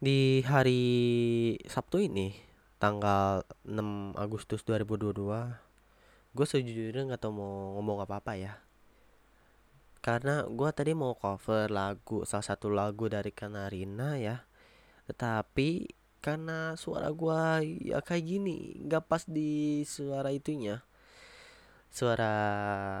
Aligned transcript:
Di 0.00 0.40
hari 0.48 0.80
Sabtu 1.68 2.00
ini, 2.00 2.32
tanggal 2.80 3.44
6 3.68 4.16
Agustus 4.16 4.64
2022, 4.64 5.12
gue 6.32 6.46
sejujurnya 6.48 7.04
nggak 7.04 7.20
tau 7.20 7.36
mau 7.36 7.76
ngomong 7.76 8.08
apa-apa 8.08 8.32
ya. 8.32 8.64
Karena 10.00 10.48
gue 10.48 10.70
tadi 10.72 10.96
mau 10.96 11.12
cover 11.12 11.68
lagu, 11.68 12.24
salah 12.24 12.48
satu 12.48 12.72
lagu 12.72 13.12
dari 13.12 13.28
Kanarina 13.28 14.16
ya. 14.16 14.48
Tetapi 15.04 15.92
karena 16.24 16.80
suara 16.80 17.12
gue 17.12 17.40
ya 17.92 18.00
kayak 18.00 18.24
gini, 18.24 18.80
nggak 18.80 19.04
pas 19.04 19.28
di 19.28 19.84
suara 19.84 20.32
itunya. 20.32 20.80
Suara 21.92 22.32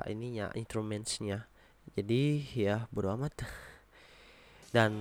ininya, 0.04 0.52
instrumentsnya. 0.52 1.48
Jadi 1.96 2.44
ya 2.60 2.92
bodo 2.92 3.08
amat. 3.16 3.40
Dan 4.70 4.94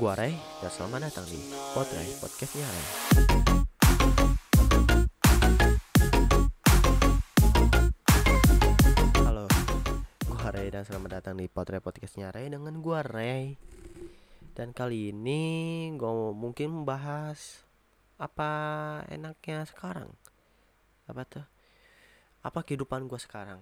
gua 0.00 0.16
Ray, 0.16 0.32
dan 0.64 0.72
selamat 0.72 1.12
datang 1.12 1.28
di 1.28 1.36
Potray, 1.76 2.16
podcastnya 2.16 2.64
Ray. 2.64 2.86
Halo, 9.20 9.44
gua 10.32 10.48
Ray 10.48 10.72
dan 10.72 10.88
selamat 10.88 11.10
datang 11.12 11.36
di 11.36 11.44
Potray 11.52 11.84
podcastnya 11.84 12.32
Ray 12.32 12.48
dengan 12.48 12.80
gua 12.80 13.04
Ray. 13.04 13.60
Dan 14.56 14.72
kali 14.72 15.12
ini 15.12 15.92
gua 16.00 16.32
mungkin 16.32 16.80
membahas 16.80 17.60
apa 18.16 18.48
enaknya 19.12 19.68
sekarang. 19.68 20.08
Apa 21.04 21.28
tuh? 21.28 21.44
Apa 22.40 22.64
kehidupan 22.64 23.12
gua 23.12 23.20
sekarang? 23.20 23.60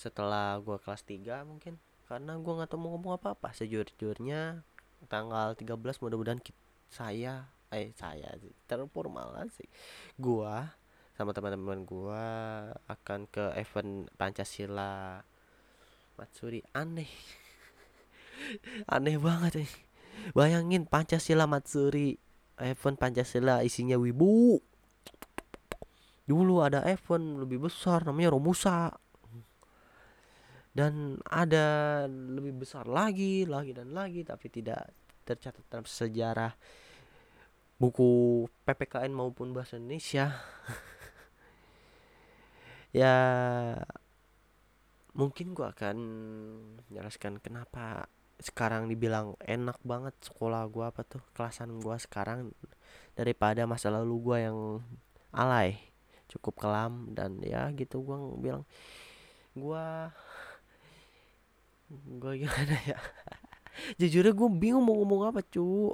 Setelah 0.00 0.56
gua 0.64 0.80
kelas 0.80 1.04
3 1.04 1.44
mungkin 1.44 1.76
karena 2.12 2.36
gue 2.36 2.52
nggak 2.52 2.68
tahu 2.68 2.80
mau 2.84 2.92
ngomong 2.92 3.16
apa 3.16 3.32
apa. 3.32 3.48
Sejujurnya 3.56 4.60
tanggal 5.08 5.56
13 5.56 5.80
mudah-mudahan 5.80 6.44
saya 6.92 7.48
eh 7.72 7.88
saya 7.96 8.28
sih 8.36 8.52
terformal 8.68 9.32
sih. 9.48 9.64
Gua 10.20 10.76
sama 11.16 11.32
teman-teman 11.32 11.88
gua 11.88 12.24
akan 12.84 13.24
ke 13.32 13.56
event 13.56 14.12
Pancasila 14.20 15.24
Matsuri. 16.20 16.60
Aneh. 16.76 17.08
Aneh 18.94 19.16
banget 19.16 19.64
nih 19.64 19.72
bayangin 20.36 20.84
Pancasila 20.84 21.48
Matsuri 21.48 22.20
event 22.60 23.00
Pancasila 23.00 23.64
isinya 23.64 23.96
wibu. 23.96 24.60
Dulu 26.28 26.60
ada 26.60 26.84
event 26.84 27.40
lebih 27.40 27.72
besar 27.72 28.04
namanya 28.04 28.36
Romusa 28.36 28.92
dan 30.72 31.20
ada 31.28 32.04
lebih 32.08 32.64
besar 32.64 32.88
lagi 32.88 33.44
lagi 33.44 33.76
dan 33.76 33.92
lagi 33.92 34.24
tapi 34.24 34.48
tidak 34.48 34.88
tercatat 35.28 35.62
dalam 35.68 35.84
sejarah 35.84 36.52
buku 37.76 38.46
PPKN 38.62 39.10
maupun 39.10 39.50
bahasa 39.50 39.76
Indonesia. 39.78 40.30
Ya 42.92 43.16
mungkin 45.16 45.56
gua 45.56 45.72
akan 45.72 45.96
menjelaskan 46.92 47.40
kenapa 47.40 48.04
sekarang 48.36 48.84
dibilang 48.84 49.32
enak 49.40 49.80
banget 49.80 50.12
sekolah 50.20 50.68
gua 50.68 50.92
apa 50.92 51.00
tuh 51.00 51.24
kelasan 51.32 51.80
gua 51.80 51.96
sekarang 51.96 52.52
daripada 53.16 53.64
masa 53.64 53.88
lalu 53.88 54.14
gua 54.20 54.36
yang 54.44 54.58
alay 55.32 55.80
cukup 56.28 56.60
kelam 56.60 57.16
dan 57.16 57.40
ya 57.40 57.72
gitu 57.72 58.04
gua 58.04 58.20
bilang 58.36 58.68
gua 59.56 60.12
gue 61.92 62.32
gimana 62.40 62.76
ya? 62.88 62.98
Jujur 64.00 64.24
gue 64.32 64.48
bingung 64.48 64.84
mau 64.84 64.96
ngomong 65.00 65.28
apa 65.28 65.44
cu. 65.44 65.92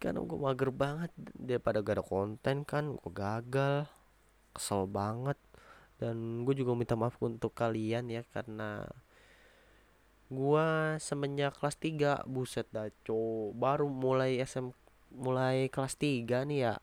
Karena 0.00 0.22
gue 0.24 0.38
mager 0.38 0.70
banget 0.72 1.12
daripada 1.36 1.84
gak 1.84 1.96
ada 2.00 2.04
konten 2.04 2.56
kan 2.64 2.96
gue 2.96 3.12
gagal 3.12 3.90
kesel 4.54 4.86
banget. 4.86 5.36
Dan 6.00 6.46
gue 6.48 6.54
juga 6.56 6.72
minta 6.72 6.96
maaf 6.96 7.20
untuk 7.20 7.52
kalian 7.52 8.08
ya 8.08 8.24
karena 8.32 8.88
gue 10.30 10.66
semenjak 11.02 11.58
kelas 11.58 11.76
3 11.76 12.30
buset 12.30 12.66
dah 12.70 12.88
cu. 13.02 13.50
Baru 13.52 13.90
mulai 13.90 14.38
SM 14.40 14.70
mulai 15.10 15.66
kelas 15.68 15.98
3 15.98 16.46
nih 16.46 16.58
ya. 16.70 16.74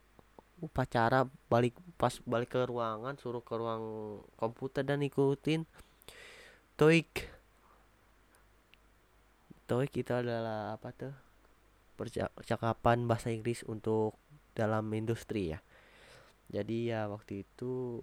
Upacara 0.58 1.30
balik 1.50 1.78
pas 2.02 2.18
balik 2.26 2.58
ke 2.58 2.62
ruangan 2.66 3.14
suruh 3.18 3.46
ke 3.46 3.54
ruang 3.56 4.20
komputer 4.36 4.84
dan 4.84 5.02
ikutin. 5.02 5.66
TOEIC 6.78 7.37
TOEIC 9.68 10.08
itu 10.08 10.14
adalah 10.16 10.80
apa 10.80 10.90
tuh 10.96 11.14
percakapan 12.40 13.04
bahasa 13.04 13.28
Inggris 13.34 13.68
untuk 13.68 14.16
dalam 14.56 14.88
industri 14.96 15.52
ya. 15.52 15.60
Jadi 16.48 16.96
ya 16.96 17.12
waktu 17.12 17.44
itu 17.44 18.00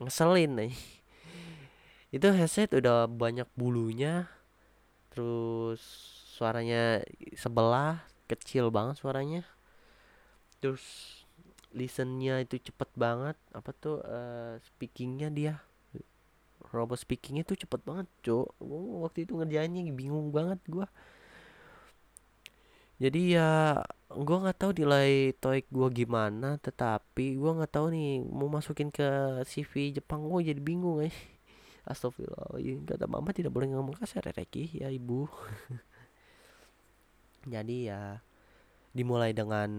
ngeselin 0.00 0.56
nih. 0.56 0.74
Itu 2.16 2.32
headset 2.32 2.72
udah 2.72 3.04
banyak 3.04 3.44
bulunya 3.52 4.32
terus 5.12 5.84
suaranya 6.32 7.04
sebelah 7.36 8.00
kecil 8.24 8.72
banget 8.72 8.96
suaranya. 8.96 9.44
Terus 10.64 10.80
listennya 11.76 12.40
itu 12.40 12.56
cepet 12.72 12.88
banget 12.96 13.36
apa 13.52 13.70
tuh 13.76 14.00
uh, 14.00 14.56
speakingnya 14.64 15.28
dia 15.28 15.54
robot 16.74 16.98
speakingnya 17.00 17.44
tuh 17.48 17.56
cepet 17.58 17.80
banget 17.84 18.06
cok 18.24 18.48
waktu 19.04 19.24
itu 19.24 19.32
ngerjainnya 19.38 19.82
bingung 19.94 20.28
banget 20.34 20.60
gua. 20.68 20.86
Jadi 22.98 23.38
ya 23.38 23.78
gua 24.10 24.36
nggak 24.42 24.58
tahu 24.58 24.70
nilai 24.74 25.30
TOEIC 25.38 25.66
gua 25.70 25.88
gimana 25.92 26.58
tetapi 26.58 27.38
gua 27.38 27.62
nggak 27.62 27.72
tahu 27.72 27.86
nih 27.94 28.26
mau 28.26 28.50
masukin 28.50 28.90
ke 28.90 29.06
CV 29.46 29.94
Jepang 29.96 30.26
gua 30.26 30.42
jadi 30.42 30.58
bingung 30.58 31.06
eh. 31.06 31.14
Astagfirullah 31.90 32.58
kata 32.84 33.06
mama 33.08 33.30
tidak 33.32 33.54
boleh 33.54 33.70
ngomong 33.72 33.96
kasar 33.96 34.26
ya 34.26 34.32
Reki. 34.34 34.82
Ya 34.82 34.88
ibu. 34.92 35.24
Jadi 37.48 37.88
ya 37.88 38.20
dimulai 38.92 39.32
dengan 39.32 39.70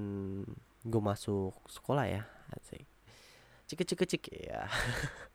gue 0.82 1.02
masuk 1.04 1.54
sekolah 1.70 2.06
ya 2.10 2.22
asik. 2.58 2.88
Cik 3.70 3.86
cik 3.86 4.02
cik 4.10 4.24
ya 4.34 4.66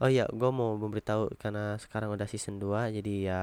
Oh 0.00 0.08
iya, 0.08 0.24
gue 0.32 0.48
mau 0.48 0.80
memberitahu 0.80 1.36
karena 1.36 1.76
sekarang 1.76 2.16
udah 2.16 2.24
season 2.24 2.56
2 2.56 2.96
jadi 2.96 3.12
ya 3.20 3.42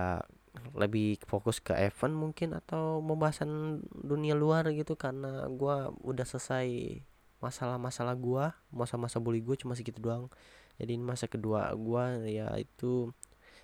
lebih 0.74 1.22
fokus 1.30 1.62
ke 1.62 1.74
event 1.78 2.18
mungkin 2.18 2.58
atau 2.58 2.98
pembahasan 2.98 3.82
dunia 3.94 4.34
luar 4.34 4.66
gitu 4.74 4.98
karena 4.98 5.46
gue 5.54 5.76
udah 6.02 6.26
selesai 6.26 6.98
masalah-masalah 7.38 8.18
gue 8.18 8.46
masa-masa 8.74 9.22
bully 9.22 9.46
gue 9.46 9.54
cuma 9.54 9.78
segitu 9.78 10.02
doang. 10.02 10.34
Jadi 10.82 10.98
ini 10.98 11.04
masa 11.06 11.30
kedua 11.30 11.70
gue 11.78 12.04
ya 12.26 12.50
itu 12.58 13.14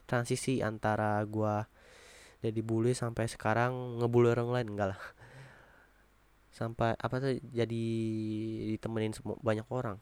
transisi 0.06 0.62
antara 0.62 1.18
gue 1.26 1.56
dari 2.46 2.62
bully 2.62 2.94
sampai 2.94 3.26
sekarang 3.26 3.98
ngebully 4.02 4.30
orang 4.38 4.50
lain 4.54 4.68
enggak 4.78 4.90
lah. 4.94 5.02
Sampai 6.54 6.94
apa 7.02 7.16
tuh 7.18 7.42
jadi 7.50 7.86
ditemenin 8.78 9.18
banyak 9.42 9.66
orang. 9.74 9.98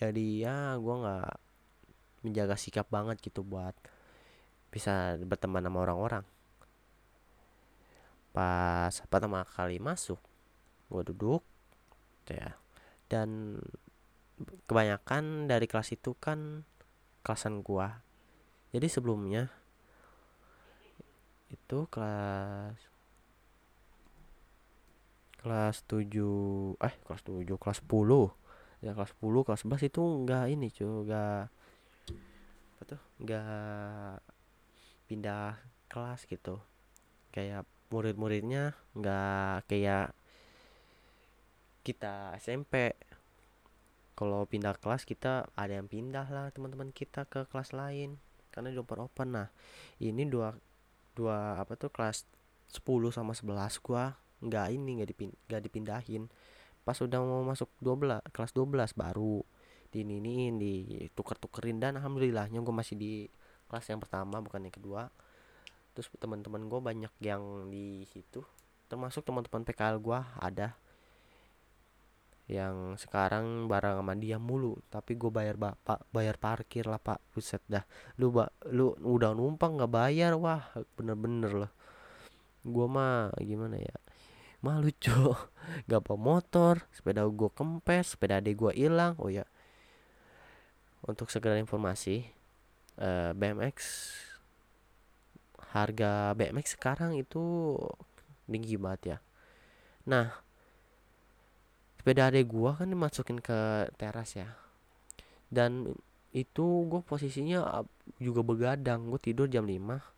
Jadi 0.00 0.40
ya 0.40 0.80
gue 0.80 0.94
nggak 1.04 1.51
menjaga 2.22 2.56
sikap 2.58 2.86
banget 2.88 3.18
gitu 3.22 3.42
buat 3.42 3.74
bisa 4.72 5.20
berteman 5.22 5.62
sama 5.62 5.78
orang-orang. 5.84 6.24
Pas 8.32 8.94
pertama 9.10 9.44
kali 9.44 9.76
masuk 9.76 10.18
gue 10.88 11.02
duduk 11.12 11.42
ya. 12.30 12.56
Dan 13.06 13.60
kebanyakan 14.66 15.46
dari 15.46 15.68
kelas 15.68 15.92
itu 15.92 16.16
kan 16.16 16.64
kelasan 17.22 17.62
gua. 17.62 18.02
Jadi 18.72 18.88
sebelumnya 18.88 19.52
itu 21.52 21.84
kelas 21.92 22.80
kelas 25.42 25.76
7 25.90 26.78
eh 26.80 26.94
kelas 27.02 27.22
7 27.26 27.44
kelas 27.58 27.78
10 27.84 28.32
ya 28.80 28.94
kelas 28.94 29.10
10 29.18 29.44
kelas 29.44 29.60
11 29.66 29.90
itu 29.90 30.00
enggak 30.00 30.44
ini 30.48 30.70
cuy 30.70 30.86
enggak 30.86 31.50
apa 32.82 32.98
tuh 32.98 33.02
nggak 33.22 34.18
pindah 35.06 35.54
kelas 35.86 36.26
gitu. 36.26 36.58
Kayak 37.30 37.62
murid-muridnya 37.94 38.74
nggak 38.98 39.70
kayak 39.70 40.10
kita 41.86 42.34
SMP 42.42 42.98
kalau 44.18 44.50
pindah 44.50 44.74
kelas 44.82 45.06
kita 45.06 45.46
ada 45.54 45.78
yang 45.78 45.86
pindah 45.86 46.26
lah 46.26 46.50
teman-teman 46.50 46.90
kita 46.90 47.22
ke 47.30 47.46
kelas 47.46 47.70
lain 47.70 48.18
karena 48.50 48.74
di 48.74 48.82
open. 48.82 49.30
Nah 49.30 49.46
ini 50.02 50.26
dua 50.26 50.50
dua 51.14 51.62
apa 51.62 51.78
tuh 51.78 51.94
kelas 51.94 52.26
10 52.74 52.82
sama 53.14 53.30
11 53.30 53.78
gua 53.78 54.18
nggak 54.42 54.66
ini 54.74 54.90
nggak 54.98 55.10
dipin, 55.14 55.30
dipindahin. 55.46 56.26
Pas 56.82 56.98
udah 56.98 57.22
mau 57.22 57.46
masuk 57.46 57.70
12 57.78 58.26
kelas 58.34 58.50
12 58.50 58.98
baru 58.98 59.46
dininiin 59.92 60.56
tuker 61.12 61.36
tukerin 61.36 61.78
dan 61.78 62.00
alhamdulillahnya 62.00 62.64
gue 62.64 62.74
masih 62.74 62.96
di 62.96 63.12
kelas 63.68 63.86
yang 63.92 64.00
pertama 64.00 64.40
bukan 64.40 64.64
yang 64.64 64.74
kedua. 64.74 65.12
Terus 65.92 66.08
teman-teman 66.16 66.66
gue 66.66 66.80
banyak 66.80 67.12
yang 67.20 67.68
di 67.68 68.08
situ 68.08 68.40
termasuk 68.88 69.24
teman-teman 69.24 69.64
PKL 69.64 69.96
gue 70.04 70.20
ada 70.36 70.76
yang 72.50 73.00
sekarang 73.00 73.64
barang 73.64 74.04
sama 74.04 74.12
dia 74.12 74.36
mulu 74.36 74.76
tapi 74.92 75.16
gue 75.16 75.32
bayar 75.32 75.56
bapak 75.60 76.08
bayar 76.08 76.40
parkir 76.40 76.88
lah 76.88 76.98
pak. 76.98 77.20
Buset 77.36 77.60
dah. 77.68 77.84
Lu 78.16 78.32
ba 78.32 78.48
lu 78.72 78.96
udah 78.96 79.36
numpang 79.36 79.76
nggak 79.76 79.92
bayar 79.92 80.32
wah 80.40 80.64
bener-bener 80.96 81.52
loh 81.52 81.72
gue 82.62 82.86
mah 82.86 83.34
gimana 83.42 83.74
ya 83.74 83.96
malu 84.62 84.94
cok 84.94 85.50
gak 85.90 86.02
bawa 86.06 86.18
motor 86.18 86.74
sepeda 86.94 87.26
gue 87.26 87.50
kempes 87.50 88.14
sepeda 88.14 88.38
adik 88.38 88.62
gue 88.62 88.72
hilang. 88.78 89.18
Oh 89.18 89.26
ya 89.26 89.42
untuk 91.06 91.28
segera 91.28 91.58
informasi 91.58 92.30
uh, 92.98 93.30
eh, 93.30 93.32
BMX 93.34 93.76
harga 95.72 96.36
BMX 96.36 96.76
sekarang 96.76 97.16
itu 97.16 97.74
tinggi 98.46 98.76
banget 98.76 99.16
ya. 99.16 99.18
Nah 100.08 100.28
sepeda 101.98 102.28
adek 102.28 102.50
gua 102.50 102.76
kan 102.76 102.90
dimasukin 102.90 103.38
ke 103.40 103.88
teras 103.96 104.36
ya. 104.36 104.52
Dan 105.52 105.92
itu 106.32 106.88
gue 106.88 107.04
posisinya 107.04 107.84
juga 108.16 108.40
begadang. 108.40 109.04
Gue 109.12 109.20
tidur 109.20 109.48
jam 109.52 109.68
5 109.68 110.12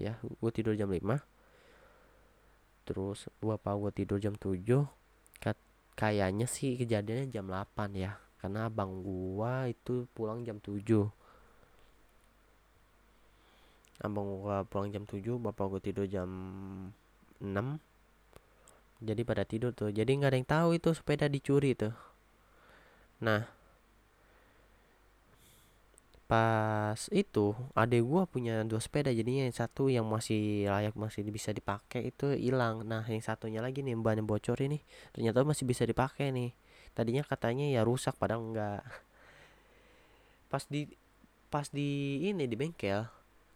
ya 0.00 0.16
gue 0.16 0.50
tidur 0.50 0.72
jam 0.72 0.88
5 0.88 1.20
terus 2.88 3.28
bapak 3.44 3.74
gue 3.76 3.90
tidur 4.02 4.16
jam 4.16 4.34
7 4.34 4.88
kayaknya 6.00 6.48
sih 6.48 6.80
kejadiannya 6.80 7.28
jam 7.28 7.44
8 7.44 7.92
ya 7.92 8.16
karena 8.40 8.66
abang 8.72 9.04
gua 9.04 9.68
itu 9.68 10.08
pulang 10.16 10.42
jam 10.42 10.58
7 10.58 10.80
abang 14.00 14.26
gua 14.40 14.64
pulang 14.64 14.88
jam 14.90 15.04
7 15.04 15.36
bapak 15.36 15.66
gua 15.68 15.80
tidur 15.80 16.08
jam 16.08 16.28
6 17.40 17.78
jadi 19.00 19.24
pada 19.24 19.48
tidur 19.48 19.72
tuh. 19.72 19.88
Jadi 19.88 20.20
nggak 20.20 20.30
ada 20.30 20.36
yang 20.36 20.48
tahu 20.48 20.68
itu 20.76 20.92
sepeda 20.92 21.26
dicuri 21.26 21.72
tuh. 21.72 21.96
Nah 23.24 23.48
pas 26.30 27.10
itu 27.10 27.58
adek 27.74 28.06
gua 28.06 28.22
punya 28.22 28.62
dua 28.62 28.78
sepeda 28.78 29.10
jadinya 29.10 29.50
yang 29.50 29.56
satu 29.56 29.90
yang 29.90 30.06
masih 30.06 30.70
layak 30.70 30.94
masih 30.94 31.26
bisa 31.26 31.50
dipakai 31.50 32.12
itu 32.14 32.36
hilang. 32.36 32.86
Nah 32.86 33.02
yang 33.08 33.24
satunya 33.24 33.58
lagi 33.64 33.82
nih 33.82 33.98
bannya 33.98 34.22
bocor 34.22 34.60
ini 34.62 34.78
ternyata 35.16 35.42
masih 35.42 35.64
bisa 35.66 35.82
dipakai 35.88 36.30
nih 36.30 36.54
tadinya 36.94 37.24
katanya 37.24 37.66
ya 37.70 37.82
rusak 37.86 38.14
padahal 38.18 38.44
enggak. 38.44 38.82
Pas 40.50 40.66
di 40.66 40.90
pas 41.50 41.66
di 41.70 42.20
ini 42.30 42.46
di 42.46 42.54
bengkel 42.54 43.06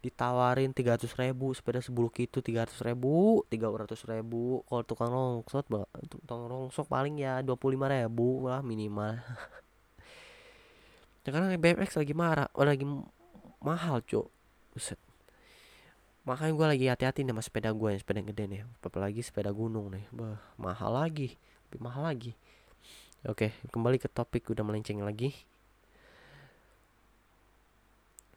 ditawarin 0.05 0.77
tiga 0.77 1.01
ratus 1.01 1.17
ribu 1.17 1.57
sepeda 1.57 1.81
sebuluk 1.81 2.13
itu 2.21 2.45
tiga 2.45 2.69
ratus 2.69 2.85
ribu 2.85 3.41
tiga 3.49 3.73
ratus 3.73 4.05
ribu 4.05 4.61
kalau 4.69 4.85
tukang 4.85 5.09
rongsok 5.09 5.65
tukang 6.13 6.45
rongsok 6.45 6.85
paling 6.93 7.17
ya 7.17 7.41
dua 7.41 7.57
puluh 7.57 7.81
lima 7.81 7.89
ribu 7.89 8.45
lah 8.45 8.61
minimal. 8.61 9.17
Sekarang 11.25 11.57
BMX 11.57 11.97
lagi 11.97 12.13
marah 12.13 12.53
oh, 12.53 12.69
lagi 12.69 12.85
mahal 13.65 14.05
cuk. 14.05 14.29
Buset. 14.77 15.01
makanya 16.25 16.57
gue 16.57 16.67
lagi 16.73 16.87
hati-hati 16.89 17.21
nih 17.21 17.37
sama 17.37 17.45
sepeda 17.45 17.69
gue 17.69 17.89
yang 17.93 18.01
sepeda 18.01 18.19
yang 18.25 18.29
gede 18.33 18.45
nih 18.49 18.61
apalagi 18.81 19.21
sepeda 19.25 19.53
gunung 19.57 19.93
nih. 19.93 20.05
Bah 20.13 20.37
mahal 20.61 21.01
lagi 21.01 21.41
lebih 21.69 21.81
mahal 21.81 22.05
lagi 22.05 22.37
oke 23.25 23.53
kembali 23.73 23.97
ke 23.97 24.09
topik 24.13 24.53
udah 24.53 24.65
melenceng 24.65 25.01
lagi. 25.01 25.33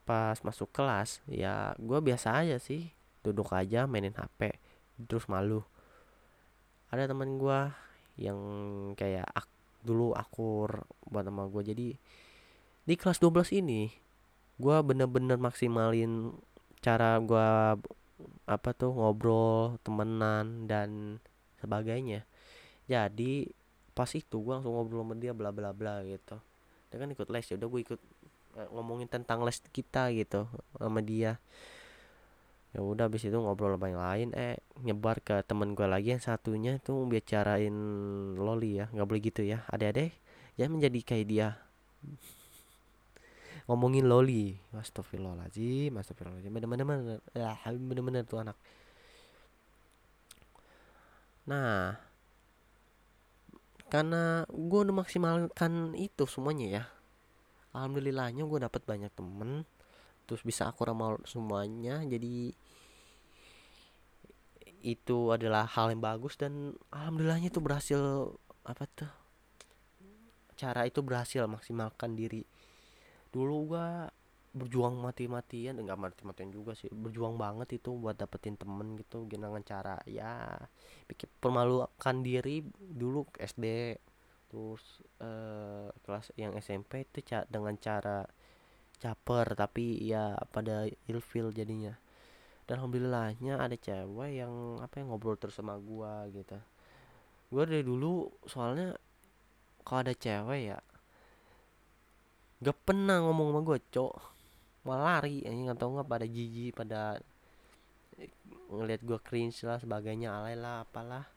Pas 0.08 0.40
masuk 0.40 0.72
kelas 0.72 1.20
ya 1.28 1.76
gue 1.76 2.00
biasa 2.00 2.44
aja 2.44 2.58
sih 2.58 2.88
duduk 3.24 3.52
aja 3.52 3.84
mainin 3.84 4.16
HP 4.16 4.56
terus 5.08 5.28
malu. 5.28 5.64
Ada 6.88 7.12
teman 7.12 7.36
gue 7.36 7.60
yang 8.18 8.40
kayak 8.96 9.28
ak 9.36 9.48
dulu 9.84 10.16
akur 10.16 10.88
buat 11.08 11.24
sama 11.24 11.48
gue 11.48 11.64
jadi 11.64 11.88
di 12.88 12.96
kelas 12.96 13.20
12 13.20 13.60
ini 13.60 13.92
gue 14.58 14.78
bener-bener 14.82 15.38
maksimalin 15.38 16.34
cara 16.82 17.22
gue 17.22 17.50
apa 18.48 18.70
tuh 18.74 18.96
ngobrol 18.96 19.78
temenan 19.84 20.66
dan 20.66 21.22
sebagainya. 21.62 22.26
Jadi 22.88 23.52
pas 23.98 24.06
itu 24.14 24.38
gue 24.38 24.54
langsung 24.54 24.78
ngobrol 24.78 25.02
sama 25.02 25.18
dia 25.18 25.34
bla 25.34 25.50
bla 25.50 25.74
bla 25.74 26.06
gitu. 26.06 26.38
Dia 26.94 27.02
kan 27.02 27.10
ikut 27.10 27.26
les 27.34 27.46
ya 27.50 27.58
udah 27.58 27.68
gue 27.74 27.82
ikut 27.82 28.02
ngomongin 28.70 29.10
tentang 29.10 29.42
les 29.42 29.58
kita 29.74 30.14
gitu 30.14 30.46
sama 30.78 31.02
dia. 31.02 31.42
Ya 32.78 32.86
udah 32.86 33.10
habis 33.10 33.26
itu 33.26 33.34
ngobrol 33.34 33.74
sama 33.74 33.90
yang 33.90 34.04
lain 34.06 34.28
eh 34.38 34.62
nyebar 34.86 35.18
ke 35.26 35.42
temen 35.50 35.74
gue 35.74 35.90
lagi 35.90 36.14
yang 36.14 36.22
satunya 36.22 36.78
itu 36.78 36.94
bicarain 37.10 37.74
loli 38.38 38.78
ya 38.78 38.86
nggak 38.94 39.08
boleh 39.10 39.22
gitu 39.26 39.42
ya. 39.42 39.66
Ada-ada 39.74 40.14
ya 40.54 40.66
menjadi 40.70 41.00
kayak 41.02 41.26
dia. 41.26 41.58
Ngomongin 43.66 44.06
loli. 44.06 44.56
Astagfirullahaladzim 44.78 45.98
astagfirullahaladzim. 45.98 46.54
Bener-bener 46.54 47.20
ya 47.34 47.58
bener-bener 47.66 48.24
tuh 48.30 48.46
anak. 48.46 48.58
Nah 51.50 52.07
karena 53.88 54.44
gue 54.52 54.80
udah 54.84 54.96
maksimalkan 55.04 55.96
itu 55.96 56.28
semuanya 56.28 56.68
ya. 56.68 56.84
Alhamdulillahnya 57.72 58.44
gue 58.44 58.60
dapet 58.60 58.84
banyak 58.84 59.12
temen 59.16 59.64
terus 60.28 60.44
bisa 60.44 60.68
aku 60.68 60.84
ramal 60.84 61.24
semuanya. 61.24 62.04
Jadi 62.04 62.52
itu 64.84 65.18
adalah 65.34 65.66
hal 65.66 65.92
yang 65.92 66.04
bagus 66.04 66.36
dan 66.36 66.76
alhamdulillahnya 66.94 67.50
itu 67.50 67.60
berhasil 67.64 68.00
apa 68.68 68.84
tuh 68.92 69.12
cara 70.58 70.90
itu 70.90 71.00
berhasil 71.06 71.46
maksimalkan 71.46 72.18
diri. 72.18 72.44
Dulu 73.30 73.56
gue 73.72 73.88
berjuang 74.56 74.98
mati-matian 74.98 75.78
enggak 75.78 76.00
mati-matian 76.00 76.50
juga 76.50 76.74
sih 76.74 76.90
berjuang 76.90 77.36
banget 77.36 77.78
itu 77.78 77.94
buat 77.94 78.16
dapetin 78.16 78.56
temen 78.56 78.98
gitu 78.98 79.28
dengan 79.28 79.60
cara 79.62 80.00
ya 80.08 80.56
bikin 81.06 81.30
permalukan 81.38 82.16
diri 82.24 82.64
dulu 82.76 83.28
SD 83.38 83.98
terus 84.48 85.04
uh, 85.20 85.92
kelas 86.08 86.32
yang 86.40 86.56
SMP 86.56 87.04
itu 87.04 87.20
ca 87.28 87.44
dengan 87.52 87.76
cara 87.76 88.24
caper 88.98 89.54
tapi 89.54 90.00
ya 90.02 90.34
pada 90.50 90.88
ilfil 91.06 91.54
jadinya. 91.54 91.94
Dan 92.68 92.84
alhamdulillahnya 92.84 93.64
ada 93.64 93.76
cewek 93.80 94.44
yang 94.44 94.84
apa 94.84 95.00
yang 95.00 95.12
ngobrol 95.12 95.40
terus 95.40 95.56
sama 95.56 95.80
gua 95.80 96.28
gitu. 96.32 96.60
Gua 97.52 97.64
dari 97.64 97.84
dulu 97.84 98.28
soalnya 98.44 98.96
kalau 99.88 100.04
ada 100.04 100.16
cewek 100.16 100.76
ya 100.76 100.80
gak 102.58 102.74
pernah 102.84 103.22
ngomong 103.22 103.54
sama 103.54 103.62
gua 103.62 103.78
cok 103.78 104.14
malah 104.88 105.20
lari 105.20 105.44
ini 105.44 105.68
nggak 105.68 105.80
tahu 105.84 106.00
nggak 106.00 106.10
pada 106.10 106.26
jijik 106.26 106.72
pada 106.80 107.20
ngelihat 108.72 109.02
gua 109.04 109.20
cringe 109.20 109.60
lah 109.68 109.78
sebagainya 109.84 110.32
alay 110.32 110.56
lah 110.56 110.88
apalah 110.88 111.28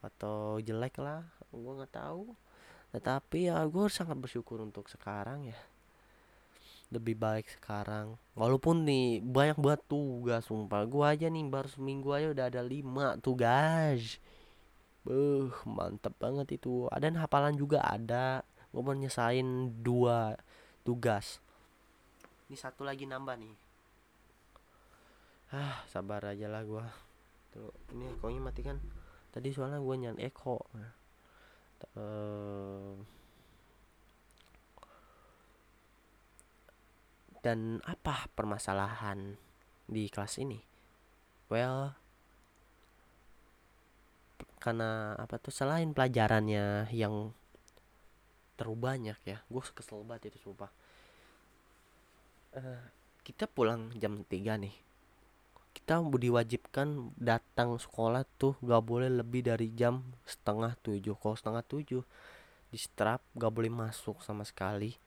atau 0.00 0.56
jelek 0.64 0.96
lah 0.96 1.28
gue 1.52 1.72
nggak 1.76 1.92
tahu 1.92 2.32
tetapi 2.90 3.52
ya 3.52 3.60
gue 3.68 3.84
sangat 3.92 4.16
bersyukur 4.16 4.64
untuk 4.64 4.88
sekarang 4.88 5.44
ya 5.44 5.60
lebih 6.90 7.14
baik 7.20 7.46
sekarang 7.60 8.16
walaupun 8.32 8.82
nih 8.88 9.20
banyak 9.22 9.60
buat 9.60 9.78
tugas 9.86 10.48
sumpah 10.48 10.88
gue 10.88 11.04
aja 11.04 11.28
nih 11.28 11.46
baru 11.46 11.68
seminggu 11.68 12.08
aja 12.16 12.32
udah 12.32 12.46
ada 12.48 12.62
lima 12.64 13.20
tugas 13.20 14.18
Beuh, 15.00 15.48
mantep 15.64 16.12
banget 16.20 16.60
itu. 16.60 16.84
Ada 16.92 17.08
hafalan 17.24 17.56
juga 17.56 17.80
ada. 17.80 18.44
Gue 18.68 18.82
mau 18.84 18.92
nyesain 18.92 19.72
dua 19.80 20.36
tugas. 20.84 21.40
Ini 22.50 22.56
satu 22.58 22.82
lagi 22.82 23.06
nambah 23.06 23.38
nih. 23.38 23.54
Ah, 25.54 25.86
sabar 25.86 26.26
aja 26.26 26.50
lah 26.50 26.66
gue. 26.66 26.84
Tuh, 27.54 27.70
ini 27.94 28.10
ekonya 28.10 28.42
mati 28.42 28.66
kan 28.66 28.78
tadi 29.30 29.54
soalnya 29.54 29.78
gue 29.78 29.96
nyan 29.96 30.18
eko 30.18 30.58
uh, 31.94 32.94
dan 37.40 37.78
apa 37.86 38.26
permasalahan 38.34 39.38
di 39.86 40.10
kelas 40.10 40.42
ini 40.42 40.58
well 41.48 41.94
karena 44.60 45.16
apa 45.16 45.40
tuh 45.40 45.54
selain 45.54 45.96
pelajarannya 45.96 46.92
yang 46.92 47.32
terlalu 48.58 48.76
banyak 48.76 49.18
ya 49.24 49.38
gue 49.46 49.62
kesel 49.72 50.04
banget 50.04 50.34
itu 50.34 50.50
sumpah 50.50 50.68
uh, 52.56 52.82
kita 53.22 53.46
pulang 53.46 53.92
jam 53.98 54.22
3 54.26 54.62
nih. 54.62 54.74
Kita 55.70 56.02
diwajibkan 56.02 57.14
datang 57.14 57.78
sekolah 57.78 58.26
tuh 58.38 58.58
gak 58.58 58.82
boleh 58.82 59.06
lebih 59.06 59.46
dari 59.46 59.70
jam 59.70 60.02
setengah 60.26 60.74
tujuh. 60.82 61.14
Kalau 61.14 61.36
setengah 61.38 61.62
tujuh 61.62 62.02
di 62.70 62.78
strap 62.78 63.22
gak 63.38 63.52
boleh 63.54 63.70
masuk 63.70 64.18
sama 64.22 64.42
sekali. 64.42 64.98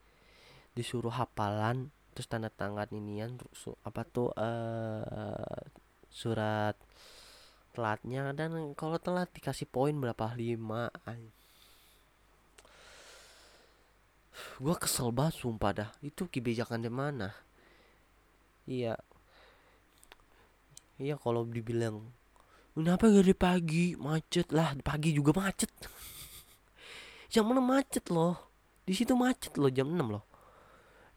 Disuruh 0.72 1.12
hafalan 1.12 1.92
terus 2.14 2.30
tanda 2.30 2.48
tangan 2.48 2.88
inian 2.94 3.42
apa 3.84 4.02
tuh 4.08 4.32
uh, 4.40 5.60
surat 6.08 6.80
telatnya. 7.76 8.32
Dan 8.32 8.72
kalau 8.80 8.96
telat 9.04 9.28
dikasih 9.36 9.68
poin 9.68 9.94
berapa? 10.00 10.32
Lima 10.40 10.88
gue 14.58 14.76
kesel 14.78 15.14
banget 15.14 15.40
sumpah 15.40 15.72
dah. 15.74 15.90
Itu 16.02 16.26
kebijakan 16.30 16.86
di 16.86 16.92
mana? 16.92 17.34
Iya. 18.66 18.96
Iya 21.02 21.16
kalau 21.18 21.44
dibilang 21.44 22.06
kenapa 22.78 23.10
gak 23.10 23.26
dari 23.26 23.36
pagi? 23.38 23.86
Macet 23.98 24.50
lah 24.54 24.78
pagi 24.82 25.14
juga 25.14 25.34
macet. 25.36 25.70
Jam 27.34 27.50
6 27.50 27.58
macet 27.60 28.06
loh. 28.14 28.38
Di 28.86 28.94
situ 28.94 29.18
macet 29.18 29.58
loh 29.58 29.72
jam 29.74 29.90
6 29.90 30.00
loh. 30.00 30.26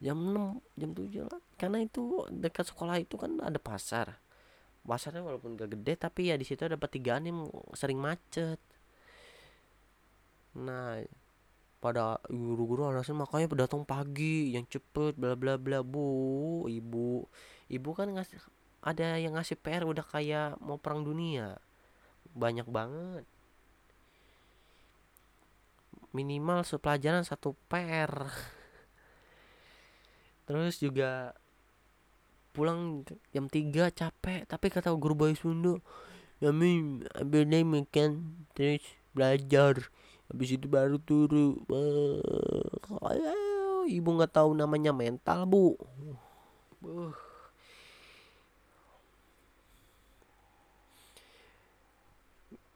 Jam 0.01 0.17
6 0.17 0.77
jam 0.77 0.89
7 0.93 1.29
lah. 1.29 1.41
Karena 1.57 1.77
itu 1.81 2.25
dekat 2.29 2.69
sekolah 2.69 2.97
itu 3.01 3.15
kan 3.17 3.37
ada 3.41 3.57
pasar. 3.61 4.17
Pasarnya 4.87 5.19
walaupun 5.19 5.59
gak 5.59 5.75
gede 5.75 5.93
tapi 5.99 6.31
ya 6.31 6.39
di 6.39 6.47
situ 6.47 6.63
ada 6.63 6.79
pertigaan 6.79 7.27
yang 7.27 7.39
sering 7.75 7.99
macet. 8.01 8.57
Nah 10.57 11.05
pada 11.77 12.17
guru-guru 12.25 12.89
alasan 12.89 13.21
makanya 13.21 13.53
datang 13.53 13.85
pagi 13.85 14.57
yang 14.57 14.65
cepet 14.65 15.13
bla 15.13 15.37
bla 15.37 15.61
bla 15.61 15.85
bu 15.85 16.65
ibu. 16.65 17.29
Ibu 17.69 17.89
kan 17.93 18.09
ngasih 18.13 18.41
ada 18.81 19.19
yang 19.21 19.37
ngasih 19.37 19.59
PR 19.59 19.85
udah 19.85 20.05
kayak 20.05 20.57
mau 20.63 20.81
perang 20.81 21.05
dunia. 21.05 21.61
Banyak 22.33 22.65
banget. 22.69 23.25
Minimal 26.15 26.65
sepelajaran 26.65 27.27
satu 27.27 27.53
PR 27.69 28.09
terus 30.47 30.79
juga 30.79 31.35
pulang 32.55 33.05
jam 33.29 33.45
3 33.45 33.93
capek. 33.93 34.49
Tapi 34.49 34.65
kata 34.73 34.89
guru 34.97 35.13
bahasa 35.13 35.45
Sunda 35.45 35.77
kami 36.37 37.01
abis 37.17 37.65
makan 37.65 38.09
terus 38.53 38.85
belajar 39.17 39.89
habis 40.27 40.49
itu 40.51 40.67
baru 40.67 40.99
turu 40.99 41.63
ibu 43.87 44.09
nggak 44.19 44.35
tahu 44.35 44.51
namanya 44.51 44.91
mental 44.91 45.47
bu. 45.47 45.73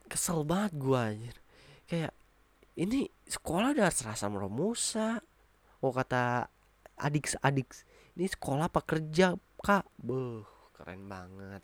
Kesel 0.08 0.44
banget 0.44 0.72
gua 0.80 1.12
anjir. 1.12 1.36
Kayak 1.88 2.16
ini 2.80 3.12
sekolah 3.28 3.76
udah 3.76 3.92
serasa 3.92 4.32
meromusa 4.32 5.20
oh 5.84 5.92
kata 5.92 6.48
adik 6.96 7.36
adik 7.44 7.68
ini 8.16 8.28
sekolah 8.28 8.72
apa 8.72 8.84
kerja 8.84 9.36
kak? 9.60 9.88
Beuh, 10.00 10.48
keren 10.76 11.08
banget. 11.08 11.64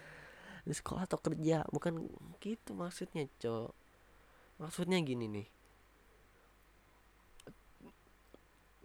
Di 0.68 0.72
sekolah 0.72 1.04
atau 1.04 1.20
kerja? 1.20 1.64
Bukan 1.68 2.08
gitu 2.40 2.72
maksudnya 2.72 3.28
cok 3.40 3.83
maksudnya 4.60 4.98
gini 5.02 5.26
nih. 5.30 5.48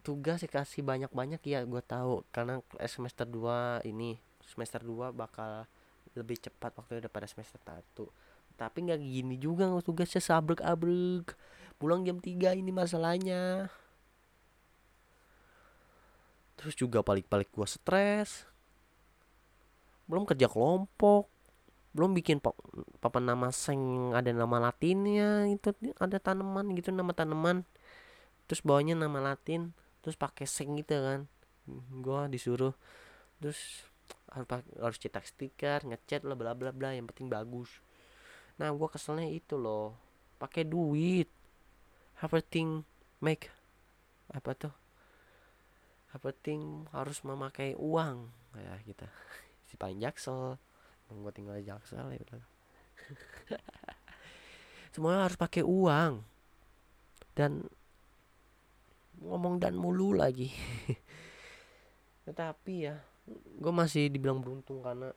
Tugas 0.05 0.41
dikasih 0.41 0.81
banyak-banyak 0.81 1.41
ya 1.45 1.65
gue 1.67 1.81
tahu. 1.83 2.25
Karena 2.33 2.63
semester 2.87 3.27
2 3.27 3.85
ini 3.85 4.17
semester 4.45 4.81
2 4.81 5.13
bakal 5.13 5.69
lebih 6.17 6.41
cepat 6.41 6.73
waktu 6.73 7.05
daripada 7.05 7.29
semester 7.29 7.61
1 7.61 8.29
tapi 8.59 8.83
nggak 8.83 8.99
gini 8.99 9.39
juga 9.39 9.71
tugasnya 9.79 10.19
sabrek-abrek 10.19 11.31
pulang 11.79 12.03
jam 12.03 12.19
3 12.19 12.59
ini 12.59 12.75
masalahnya. 12.75 13.71
Terus 16.59 16.75
juga 16.75 16.99
balik-balik 16.99 17.47
gua 17.55 17.63
stres. 17.63 18.43
Belum 20.11 20.27
kerja 20.27 20.51
kelompok 20.51 21.31
belum 21.89 22.13
bikin 22.13 22.37
papan 23.01 23.23
nama 23.25 23.49
seng 23.49 24.13
ada 24.13 24.29
nama 24.29 24.69
latinnya 24.69 25.49
itu 25.49 25.73
ada 25.97 26.21
tanaman 26.21 26.77
gitu 26.77 26.93
nama 26.93 27.09
tanaman. 27.13 27.65
Terus 28.45 28.61
bawahnya 28.61 28.93
nama 28.93 29.33
latin 29.33 29.73
terus 30.05 30.13
pakai 30.13 30.45
seng 30.45 30.77
gitu 30.77 30.93
kan. 31.01 31.25
Gua 32.01 32.29
disuruh 32.29 32.73
terus 33.41 33.85
harus 34.77 34.97
cetak 35.01 35.25
stiker 35.25 35.81
ngecat 35.89 36.21
lah 36.21 36.37
bla 36.37 36.53
bla 36.53 36.69
bla 36.69 36.93
yang 36.93 37.09
penting 37.09 37.29
bagus. 37.29 37.81
Nah 38.61 38.69
gua 38.73 38.89
keselnya 38.93 39.25
itu 39.25 39.57
loh 39.57 39.97
pakai 40.37 40.65
duit. 40.69 41.29
Everything 42.21 42.85
make 43.17 43.49
apa 44.29 44.53
tuh? 44.53 44.75
Penting 46.19 46.85
harus 46.93 47.23
memakai 47.25 47.73
uang? 47.79 48.29
Ya 48.53 48.77
kita 48.85 49.09
si 49.69 49.77
paling 49.77 50.01
jaksel 50.01 50.61
gue 51.17 51.33
tinggal 51.33 51.57
jaksel 51.57 52.13
ya 52.13 52.21
semuanya 54.93 55.25
harus 55.25 55.39
pakai 55.39 55.65
uang. 55.65 56.21
Dan 57.33 57.65
ngomong 59.23 59.59
dan 59.59 59.75
mulu 59.75 60.15
lagi. 60.15 60.51
Tetapi 62.25 62.73
ya 62.77 62.99
gue 63.59 63.73
masih 63.73 64.09
dibilang 64.09 64.41
beruntung 64.41 64.81
karena 64.81 65.13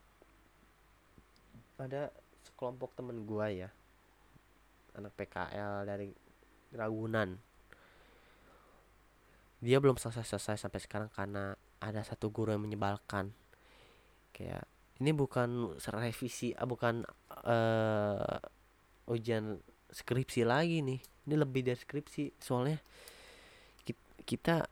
ada 1.81 2.13
sekelompok 2.47 2.95
temen 2.95 3.27
gue 3.27 3.47
ya. 3.67 3.71
Anak 4.97 5.13
PKL 5.17 5.89
dari 5.89 6.13
Ragunan. 6.77 7.41
Dia 9.63 9.79
belum 9.79 9.97
selesai-selesai 9.97 10.59
sampai 10.59 10.81
sekarang 10.83 11.11
karena 11.15 11.55
ada 11.79 12.01
satu 12.03 12.29
guru 12.31 12.55
yang 12.55 12.67
menyebalkan. 12.67 13.31
Kayak 14.35 14.67
ini 15.03 15.11
bukan 15.11 15.75
revisi 15.99 16.55
ah, 16.55 16.63
bukan 16.63 17.03
uh, 17.43 18.39
ujian 19.11 19.59
skripsi 19.91 20.47
lagi 20.47 20.79
nih. 20.79 21.03
Ini 21.27 21.35
lebih 21.35 21.67
dari 21.67 21.79
skripsi 21.79 22.39
soalnya 22.39 22.79
kita 24.23 24.63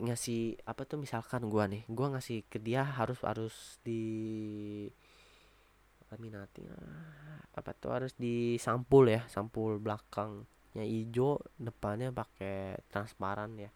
ngasih 0.00 0.62
apa 0.64 0.86
tuh 0.86 1.02
misalkan 1.02 1.50
gua 1.50 1.66
nih 1.66 1.82
gua 1.90 2.14
ngasih 2.14 2.46
ke 2.46 2.62
dia 2.62 2.86
harus 2.86 3.18
harus 3.26 3.82
di 3.82 4.86
laminating 6.08 6.70
apa 7.50 7.70
tuh 7.74 7.90
harus 7.90 8.14
di 8.14 8.56
sampul 8.56 9.10
ya 9.10 9.26
sampul 9.26 9.82
belakangnya 9.82 10.86
hijau 10.86 11.42
depannya 11.58 12.14
pakai 12.14 12.78
transparan 12.86 13.58
ya. 13.58 13.70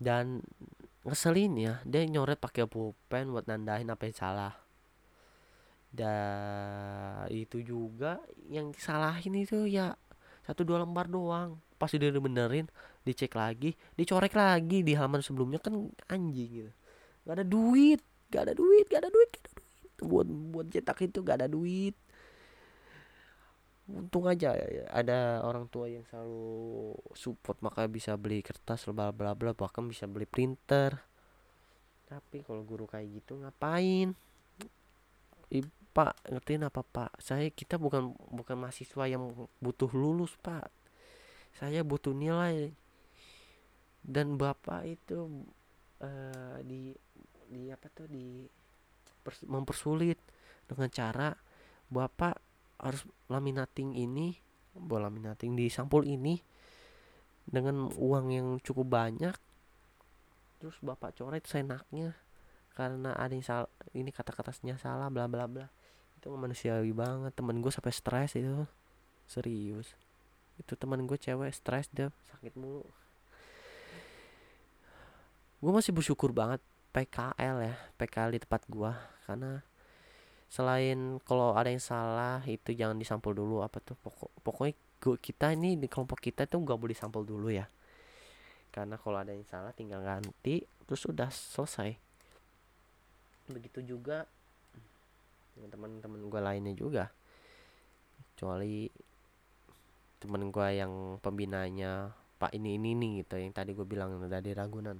Dan 0.00 0.42
ngeselin 1.10 1.52
ya. 1.58 1.74
Dia 1.82 2.06
nyoret 2.06 2.38
pakai 2.38 2.64
pulpen 2.70 3.34
buat 3.34 3.44
nandain 3.50 3.90
apa 3.90 4.06
yang 4.06 4.16
salah. 4.16 4.54
Dan 5.90 7.26
itu 7.34 7.58
juga 7.66 8.22
yang 8.46 8.70
salahin 8.78 9.34
itu 9.34 9.66
ya 9.66 9.98
satu 10.46 10.62
dua 10.62 10.86
lembar 10.86 11.10
doang. 11.10 11.58
Pas 11.76 11.90
udah 11.90 12.22
benerin 12.22 12.70
dicek 13.02 13.34
lagi 13.34 13.74
dicorek 13.98 14.38
lagi 14.38 14.86
di 14.86 14.94
halaman 14.94 15.20
sebelumnya. 15.20 15.58
Kan 15.58 15.90
anjing 16.06 16.50
gitu. 16.64 16.72
Gak 17.26 17.34
ada 17.42 17.44
duit 17.44 18.00
gak 18.30 18.46
ada 18.46 18.54
duit 18.54 18.86
gak 18.86 19.02
ada 19.02 19.10
duit 19.10 19.30
gak 19.34 19.40
ada 19.42 19.48
duit. 19.50 19.60
Buat 20.00 20.26
buat 20.54 20.66
cetak 20.70 21.10
itu 21.10 21.18
gak 21.26 21.44
ada 21.44 21.48
duit 21.50 21.98
untung 23.90 24.30
aja 24.30 24.54
ya, 24.54 24.86
ada 24.90 25.42
orang 25.42 25.66
tua 25.66 25.90
yang 25.90 26.06
selalu 26.06 26.94
support 27.14 27.58
maka 27.64 27.86
bisa 27.90 28.14
beli 28.14 28.40
kertas 28.40 28.86
bla 28.90 29.10
bla 29.10 29.34
bla 29.34 29.52
bahkan 29.52 29.86
bisa 29.86 30.06
beli 30.06 30.26
printer. 30.26 30.98
Tapi 32.10 32.42
kalau 32.42 32.66
guru 32.66 32.90
kayak 32.90 33.22
gitu 33.22 33.38
ngapain? 33.38 34.14
Pak 35.90 36.14
ngertiin 36.30 36.66
apa 36.66 36.86
pak? 36.86 37.18
Saya 37.18 37.50
kita 37.50 37.78
bukan 37.78 38.14
bukan 38.30 38.56
mahasiswa 38.58 39.04
yang 39.10 39.30
butuh 39.58 39.90
lulus 39.90 40.34
pak. 40.38 40.70
Saya 41.54 41.82
butuh 41.82 42.14
nilai. 42.14 42.74
Dan 44.00 44.38
bapak 44.38 44.86
itu 44.86 45.46
uh, 46.02 46.58
di 46.62 46.94
di 47.50 47.70
apa 47.70 47.90
tuh 47.90 48.06
di 48.06 48.46
mempersulit 49.46 50.18
dengan 50.66 50.88
cara 50.88 51.34
bapak 51.90 52.49
harus 52.80 53.04
laminating 53.28 53.94
ini 53.94 54.36
buat 54.74 55.02
laminating 55.02 55.58
di 55.58 55.68
sampul 55.68 56.06
ini 56.06 56.40
dengan 57.46 57.90
uang 57.90 58.26
yang 58.30 58.48
cukup 58.62 58.86
banyak. 58.88 59.34
Terus 60.60 60.76
bapak 60.84 61.16
coret 61.16 61.44
seenaknya 61.48 62.16
karena 62.76 63.16
ada 63.16 63.32
yang 63.32 63.44
salah 63.44 63.70
ini 63.92 64.08
kata-katanya 64.12 64.76
salah 64.80 65.08
bla 65.08 65.26
bla 65.26 65.44
bla. 65.48 65.66
Itu 66.20 66.32
manusiawi 66.32 66.92
banget. 66.92 67.32
Temen 67.32 67.60
gue 67.64 67.72
sampai 67.72 67.92
stres 67.92 68.36
itu. 68.36 68.64
Serius. 69.24 69.96
Itu 70.60 70.76
teman 70.76 71.04
gue 71.08 71.16
cewek 71.16 71.50
stres 71.52 71.88
dia 71.92 72.12
sakit 72.32 72.52
mulu. 72.56 72.84
Gue 75.60 75.72
masih 75.72 75.92
bersyukur 75.92 76.32
banget 76.32 76.60
PKL 76.90 77.56
ya 77.62 77.74
PKL 78.00 78.34
di 78.34 78.40
tempat 78.42 78.62
gue 78.66 78.92
karena 79.28 79.62
selain 80.50 81.22
kalau 81.22 81.54
ada 81.54 81.70
yang 81.70 81.80
salah 81.80 82.42
itu 82.42 82.74
jangan 82.74 82.98
disampul 82.98 83.30
dulu 83.30 83.62
apa 83.62 83.78
tuh 83.78 83.94
pokok 83.94 84.30
pokoknya 84.42 84.74
gua, 84.98 85.16
kita 85.16 85.54
ini 85.54 85.78
di 85.78 85.86
kelompok 85.86 86.18
kita 86.18 86.50
tuh 86.50 86.58
nggak 86.60 86.74
boleh 86.76 86.96
sampul 86.98 87.22
dulu 87.22 87.54
ya. 87.54 87.70
Karena 88.74 88.98
kalau 88.98 89.22
ada 89.22 89.30
yang 89.30 89.46
salah 89.46 89.70
tinggal 89.70 90.02
ganti 90.02 90.66
terus 90.84 91.06
udah 91.06 91.30
selesai. 91.30 91.94
Begitu 93.46 93.94
juga 93.96 94.26
teman-teman 95.54 96.26
gue 96.26 96.40
lainnya 96.42 96.74
juga. 96.74 97.14
Kecuali 98.34 98.90
temen 100.18 100.50
gue 100.50 100.68
yang 100.74 101.16
pembinanya 101.22 102.10
pak 102.40 102.52
ini 102.56 102.76
ini 102.76 102.92
nih 102.96 103.12
gitu 103.24 103.38
yang 103.38 103.54
tadi 103.54 103.70
gue 103.72 103.86
bilang 103.86 104.18
dari 104.26 104.50
Ragunan. 104.50 104.98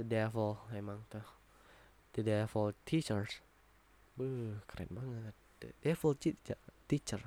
The 0.00 0.04
devil 0.08 0.56
emang 0.72 1.04
tuh 1.12 1.41
the 2.12 2.22
devil 2.22 2.72
teachers. 2.84 3.40
Buh, 4.16 4.60
keren 4.68 4.90
banget. 4.92 5.34
The 5.60 5.70
devil 5.82 6.12
teacher 6.86 7.22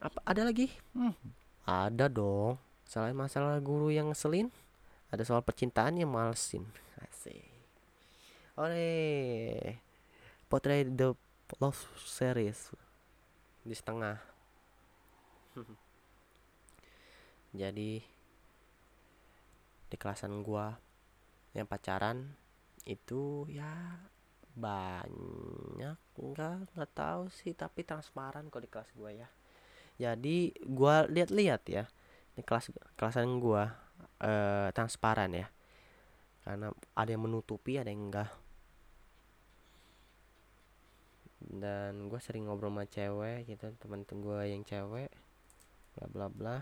apa 0.00 0.18
ada 0.24 0.48
lagi? 0.48 0.72
Hmm. 0.96 1.12
ada 1.68 2.08
dong. 2.08 2.56
Selain 2.88 3.14
masalah 3.14 3.60
guru 3.62 3.92
yang 3.92 4.10
ngeselin 4.10 4.50
ada 5.12 5.22
soal 5.22 5.44
percintaan 5.44 6.00
yang 6.00 6.10
malesin 6.10 6.66
asik. 7.04 7.46
Oleh. 8.56 9.78
Potret 10.50 10.90
the 10.96 11.14
love 11.62 11.78
series. 12.00 12.74
Di 13.62 13.76
setengah. 13.76 14.18
Jadi 17.60 18.02
di 19.90 19.96
kelasan 19.98 20.42
gua 20.42 20.78
yang 21.54 21.66
pacaran 21.66 22.30
itu 22.86 23.46
ya 23.50 23.98
banyak 24.54 25.96
enggak 26.18 26.68
nggak 26.74 26.92
tahu 26.92 27.30
sih 27.30 27.54
tapi 27.54 27.86
transparan 27.86 28.50
kok 28.50 28.62
di 28.62 28.70
kelas 28.70 28.90
gua 28.94 29.10
ya. 29.14 29.28
Jadi 30.00 30.54
gua 30.64 31.04
lihat-lihat 31.06 31.62
ya 31.70 31.84
di 32.34 32.42
kelas 32.42 32.72
kelasan 32.98 33.38
gua 33.42 33.70
eh, 34.22 34.68
transparan 34.74 35.30
ya. 35.34 35.46
Karena 36.44 36.72
ada 36.96 37.10
yang 37.10 37.24
menutupi 37.24 37.76
ada 37.78 37.92
yang 37.92 38.10
enggak 38.10 38.30
dan 41.40 42.12
gue 42.12 42.20
sering 42.20 42.44
ngobrol 42.44 42.68
sama 42.68 42.84
cewek 42.84 43.48
gitu 43.48 43.72
teman 43.80 44.04
teman 44.04 44.20
gue 44.22 44.40
yang 44.52 44.62
cewek 44.62 45.08
bla 45.96 46.06
bla 46.12 46.26
bla. 46.28 46.56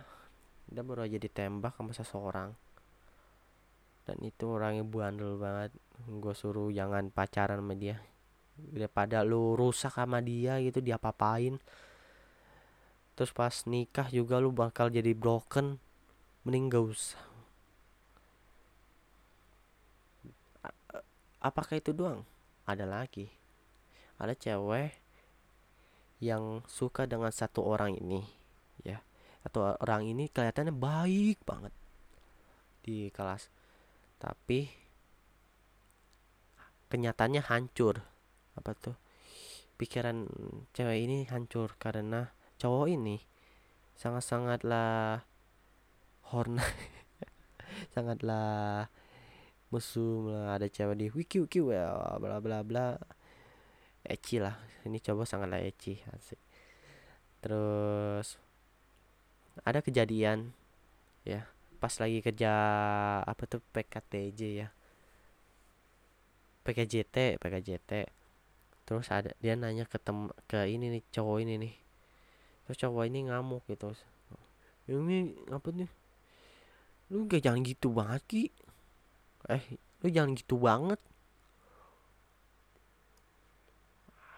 Dia 0.70 0.86
baru 0.86 1.02
aja 1.02 1.18
ditembak 1.18 1.74
sama 1.74 1.92
seseorang 1.92 2.54
dan 4.08 4.16
itu 4.24 4.48
orangnya 4.48 4.88
bandel 4.88 5.36
banget. 5.36 5.76
Gue 6.08 6.32
suruh 6.32 6.72
jangan 6.72 7.12
pacaran 7.12 7.60
sama 7.60 7.76
dia. 7.76 8.00
Daripada 8.56 9.20
lu 9.20 9.52
rusak 9.52 9.92
sama 9.92 10.24
dia 10.24 10.56
gitu 10.64 10.80
dia 10.80 10.96
papain 10.96 11.60
terus 13.18 13.34
pas 13.34 13.66
nikah 13.66 14.06
juga 14.14 14.38
lu 14.38 14.54
bakal 14.54 14.88
jadi 14.88 15.12
broken. 15.12 15.76
Mending 16.46 16.70
gak 16.70 16.84
usah. 16.86 17.20
Apakah 21.42 21.82
itu 21.82 21.90
doang? 21.90 22.22
Ada 22.62 22.86
lagi. 22.86 23.26
Ada 24.22 24.38
cewek 24.38 24.94
yang 26.22 26.62
suka 26.70 27.10
dengan 27.10 27.34
satu 27.34 27.66
orang 27.66 27.98
ini 27.98 28.22
ya. 28.86 29.02
Atau 29.42 29.66
orang 29.66 30.06
ini 30.06 30.30
kelihatannya 30.30 30.70
baik 30.70 31.42
banget. 31.42 31.74
Di 32.86 33.10
kelas 33.10 33.50
tapi 34.18 34.68
kenyataannya 36.90 37.42
hancur. 37.46 38.02
Apa 38.58 38.74
tuh? 38.74 38.96
Pikiran 39.78 40.26
cewek 40.74 40.98
ini 41.06 41.22
hancur 41.30 41.78
karena 41.78 42.34
cowok 42.58 42.90
ini 42.90 43.22
sangat-sangatlah 43.94 45.22
horny 46.34 46.58
sangatlah 47.94 48.90
musuh 49.70 50.34
lah. 50.34 50.58
Ada 50.58 50.66
cewek 50.66 50.96
di 50.98 51.06
wiki 51.14 51.38
wiki 51.46 51.62
well 51.62 52.18
bla 52.18 52.42
bla 52.42 52.66
bla. 52.66 52.98
Eci 54.02 54.42
lah. 54.42 54.58
Ini 54.82 54.98
coba 54.98 55.22
sangatlah 55.22 55.62
eci 55.62 56.02
asik. 56.10 56.40
Terus 57.38 58.34
ada 59.62 59.78
kejadian 59.78 60.54
ya 61.22 61.46
pas 61.78 61.94
lagi 62.02 62.18
kerja 62.20 62.50
apa 63.22 63.42
tuh 63.46 63.62
PKTJ 63.72 64.40
ya. 64.66 64.68
PKJT 66.66 67.40
PKJT 67.40 67.90
terus 68.84 69.08
ada 69.12 69.32
dia 69.40 69.52
nanya 69.52 69.84
ke 69.84 70.00
tem 70.00 70.32
ke 70.48 70.64
ini 70.68 70.92
nih 70.98 71.02
cowok 71.14 71.36
ini 71.44 71.54
nih. 71.60 71.74
Terus 72.66 72.76
cowok 72.82 73.04
ini 73.08 73.18
ngamuk 73.30 73.64
gitu. 73.70 73.94
Ini 74.88 75.48
apa 75.54 75.68
nih? 75.72 75.90
Lu 77.12 77.24
gak 77.24 77.40
jangan 77.44 77.60
gitu 77.64 77.88
banget 77.92 78.22
ki. 78.28 78.42
Eh 79.48 79.64
lu 80.04 80.08
jangan 80.12 80.32
gitu 80.36 80.56
banget. 80.60 81.00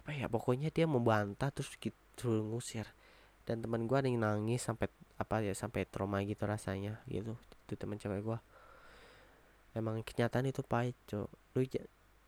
Apa 0.03 0.11
ya 0.15 0.27
pokoknya 0.31 0.71
dia 0.71 0.87
membantah 0.87 1.51
terus 1.55 1.75
gitu 1.79 2.31
ngusir. 2.51 2.87
Dan 3.47 3.63
teman 3.63 3.87
gue 3.87 3.97
ada 3.99 4.07
yang 4.07 4.23
nangis 4.23 4.63
sampai 4.63 4.87
apa 5.21 5.45
ya 5.45 5.53
sampai 5.53 5.85
trauma 5.85 6.25
gitu 6.25 6.49
rasanya 6.49 6.97
gitu. 7.05 7.37
Itu 7.69 7.77
teman 7.77 8.01
cewek 8.01 8.25
gue 8.25 8.39
emang 9.75 10.03
kenyataan 10.03 10.51
itu 10.51 10.63
pahit 10.67 10.97
cok. 11.07 11.31
Lu 11.55 11.63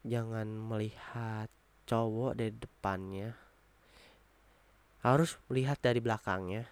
jangan 0.07 0.47
melihat 0.47 1.49
cowok 1.87 2.39
dari 2.39 2.55
depannya. 2.55 3.35
Harus 5.03 5.39
melihat 5.51 5.79
dari 5.83 5.99
belakangnya. 5.99 6.71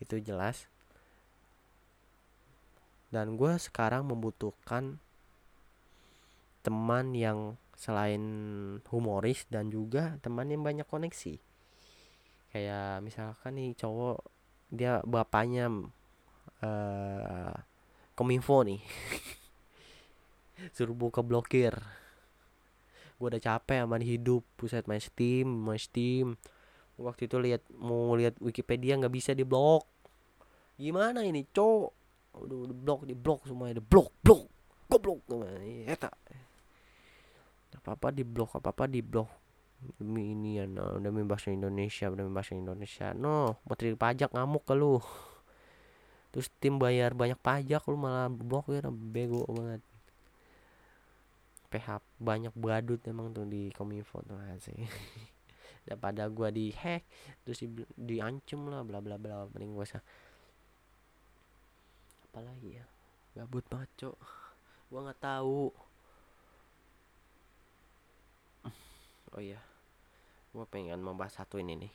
Itu 0.00 0.16
jelas. 0.20 0.68
Dan 3.12 3.36
gue 3.36 3.52
sekarang 3.60 4.08
membutuhkan 4.08 4.96
teman 6.64 7.12
yang 7.12 7.60
selain 7.76 8.22
humoris 8.88 9.44
dan 9.52 9.68
juga 9.68 10.16
teman 10.24 10.48
yang 10.48 10.64
banyak 10.64 10.88
koneksi. 10.88 11.36
Kayak 12.56 13.04
misalkan 13.04 13.60
nih 13.60 13.76
cowok 13.76 14.31
dia 14.72 15.04
bapaknya 15.04 15.68
uh, 16.64 17.54
kominfo 18.16 18.64
nih. 18.64 18.80
Suruh 20.76 20.96
buka 20.96 21.20
blokir. 21.20 21.76
Gue 23.20 23.28
udah 23.28 23.42
capek 23.42 23.84
sama 23.84 24.00
hidup. 24.00 24.40
Pusat 24.56 24.88
main 24.88 25.02
steam 25.04 25.46
main 25.46 25.76
steam. 25.76 26.40
Waktu 26.96 27.28
itu 27.28 27.36
lihat 27.36 27.62
mau 27.76 28.16
lihat 28.16 28.40
Wikipedia 28.40 28.96
nggak 28.96 29.12
bisa 29.12 29.36
di 29.36 29.44
blok 29.44 29.92
gimana 30.82 31.22
ini 31.22 31.44
cowok 31.46 31.90
udah 32.42 32.58
udah 32.66 32.76
blok 32.76 33.00
di 33.04 33.14
blok 33.14 33.40
semuanya 33.44 33.78
di 33.78 33.84
blok 33.84 34.08
blok. 34.24 34.44
Goblok 34.88 35.20
apa 37.82 37.98
apa 37.98 38.08
di 38.14 38.22
blok 38.22 38.60
apa 38.60 38.70
apa 38.70 38.84
di 38.86 39.00
blok 39.02 39.41
demi 39.98 40.34
ini 40.34 40.62
ya 40.62 40.64
no. 40.66 40.98
Demi 41.02 41.26
bahasa 41.26 41.50
Indonesia 41.50 42.10
demi 42.12 42.30
bahasa 42.30 42.54
Indonesia. 42.54 43.10
No 43.14 43.58
mau 43.66 43.74
terima 43.74 43.98
pajak 43.98 44.30
ngamuk 44.34 44.62
ke 44.66 44.74
lu. 44.74 44.98
Terus 46.32 46.48
tim 46.62 46.80
bayar 46.80 47.12
banyak 47.12 47.38
pajak 47.38 47.84
lu 47.90 47.96
malah 47.98 48.30
blok 48.32 48.72
ya 48.72 48.88
bego 48.88 49.44
banget. 49.50 49.82
PH 51.72 52.04
banyak 52.20 52.52
badut 52.52 53.00
emang 53.08 53.32
tuh 53.32 53.48
di 53.48 53.72
kominfo 53.72 54.20
tuh 54.28 54.36
sih 54.60 54.76
daripada 55.88 56.28
gua 56.28 56.52
di 56.52 56.68
hack 56.68 57.00
terus 57.48 57.64
di 57.64 57.80
diancem 57.96 58.68
lah 58.68 58.84
bla 58.84 59.00
bla 59.00 59.16
bla 59.16 59.48
mending 59.48 59.72
gua 59.72 59.88
usah 59.88 60.04
apalagi 62.28 62.76
ya? 62.76 62.84
Gabut 63.32 63.64
banget 63.72 63.88
cok. 63.96 64.16
Gua 64.92 65.00
nggak 65.08 65.20
tahu. 65.24 65.72
Oh 69.32 69.40
iya 69.40 69.71
gua 70.52 70.68
pengen 70.68 71.00
membahas 71.00 71.40
satu 71.40 71.56
ini 71.56 71.88
nih. 71.88 71.94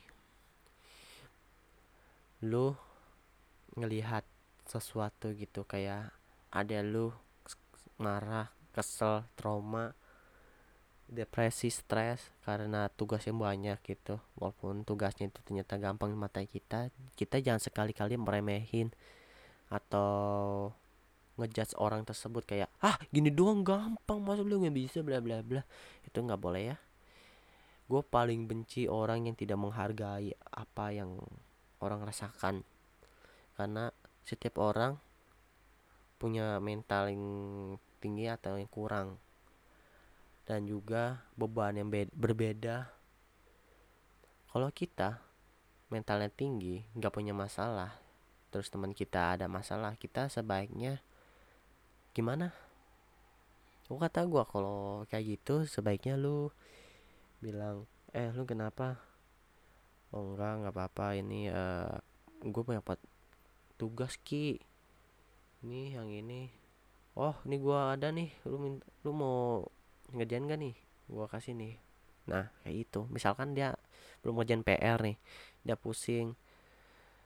Lu 2.50 2.74
ngelihat 3.78 4.26
sesuatu 4.66 5.30
gitu 5.38 5.62
kayak 5.62 6.10
ada 6.50 6.82
lu 6.82 7.14
marah 8.02 8.50
kesel 8.74 9.22
trauma 9.38 9.94
depresi 11.08 11.72
stres 11.72 12.20
karena 12.42 12.90
tugas 12.90 13.22
yang 13.30 13.38
banyak 13.38 13.78
gitu. 13.86 14.18
Walaupun 14.36 14.82
tugasnya 14.82 15.30
itu 15.30 15.38
ternyata 15.46 15.78
gampang 15.78 16.10
di 16.10 16.18
mata 16.18 16.42
kita 16.42 16.90
kita 17.14 17.38
jangan 17.38 17.62
sekali-kali 17.62 18.18
meremehin 18.18 18.90
atau 19.70 20.74
ngejudge 21.38 21.78
orang 21.78 22.02
tersebut 22.02 22.42
kayak 22.42 22.68
ah 22.82 22.98
gini 23.14 23.30
doang 23.30 23.62
gampang 23.62 24.18
masa 24.18 24.42
lu 24.42 24.58
nggak 24.58 24.74
bisa? 24.74 24.98
Bla 25.06 25.22
bla 25.22 25.46
bla. 25.46 25.62
Itu 26.02 26.26
nggak 26.26 26.42
boleh 26.42 26.74
ya 26.74 26.76
gue 27.88 28.02
paling 28.04 28.44
benci 28.44 28.84
orang 28.84 29.24
yang 29.24 29.36
tidak 29.36 29.56
menghargai 29.56 30.36
apa 30.52 30.92
yang 30.92 31.16
orang 31.80 32.04
rasakan. 32.04 32.60
Karena 33.56 33.88
setiap 34.28 34.60
orang 34.60 35.00
punya 36.20 36.60
mental 36.60 37.08
yang 37.08 37.24
tinggi 37.98 38.28
atau 38.28 38.60
yang 38.60 38.68
kurang. 38.68 39.16
Dan 40.44 40.68
juga 40.68 41.24
beban 41.32 41.80
yang 41.80 41.88
berbeda. 42.12 42.92
Kalau 44.48 44.68
kita 44.72 45.20
mentalnya 45.88 46.28
tinggi 46.28 46.84
nggak 46.92 47.12
punya 47.12 47.32
masalah 47.32 47.96
terus 48.48 48.68
teman 48.72 48.92
kita 48.96 49.36
ada 49.36 49.48
masalah 49.48 49.96
kita 49.96 50.28
sebaiknya 50.28 51.00
gimana? 52.16 52.52
Gua 53.88 54.08
kata 54.08 54.24
gua 54.28 54.44
kalau 54.44 55.04
kayak 55.08 55.36
gitu 55.36 55.64
sebaiknya 55.68 56.16
lu 56.16 56.52
bilang 57.38 57.86
eh 58.10 58.30
lu 58.34 58.42
kenapa? 58.48 58.98
Oh 60.10 60.34
enggak 60.34 60.52
nggak 60.64 60.74
apa-apa 60.74 61.06
ini 61.20 61.52
uh, 61.52 61.92
eh, 62.42 62.48
gue 62.48 62.62
punya 62.64 62.82
tugas 63.78 64.18
ki. 64.20 64.58
Ini 65.62 65.98
yang 65.98 66.10
ini. 66.10 66.50
Oh 67.18 67.34
ini 67.46 67.58
gua 67.58 67.98
ada 67.98 68.14
nih 68.14 68.30
lu 68.46 68.56
minta, 68.62 68.86
lu 69.02 69.10
mau 69.10 69.66
ngerjain 70.14 70.46
gak 70.46 70.60
nih? 70.62 70.74
Gua 71.10 71.26
kasih 71.26 71.54
nih. 71.58 71.74
Nah 72.30 72.46
kayak 72.62 72.76
itu 72.86 73.00
misalkan 73.10 73.58
dia 73.58 73.74
belum 74.22 74.38
ngerjain 74.38 74.62
PR 74.62 74.98
nih 75.02 75.18
dia 75.66 75.74
pusing. 75.74 76.38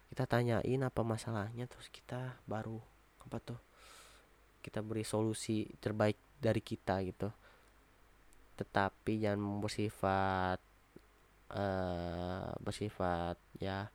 Kita 0.09 0.25
tanyain 0.29 0.81
apa 0.81 1.01
masalahnya 1.05 1.69
terus 1.69 1.89
kita 1.93 2.41
baru 2.49 2.81
apa 3.25 3.39
tuh 3.41 3.61
kita 4.63 4.81
beri 4.81 5.03
solusi 5.03 5.67
terbaik 5.83 6.17
dari 6.39 6.63
kita 6.63 7.03
gitu 7.03 7.29
tetapi 8.57 9.23
jangan 9.23 9.61
bersifat 9.61 10.59
uh, 11.53 12.53
bersifat 12.61 13.37
ya 13.61 13.89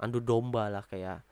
andu 0.00 0.18
domba 0.18 0.72
lah 0.72 0.84
kayak 0.86 1.22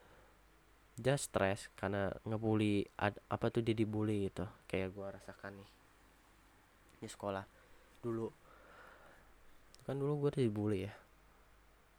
dia 0.98 1.14
stres 1.14 1.70
karena 1.78 2.10
ngebully 2.26 2.82
ad, 2.98 3.14
apa 3.30 3.54
tuh 3.54 3.62
dia 3.62 3.72
dibully 3.72 4.26
gitu 4.28 4.44
kayak 4.66 4.90
gua 4.92 5.14
rasakan 5.14 5.62
nih 5.62 5.70
di 6.98 7.06
sekolah 7.06 7.46
dulu. 8.02 8.28
Kan 9.86 10.02
dulu 10.02 10.26
gua 10.26 10.30
dibully 10.34 10.90
ya 10.90 10.94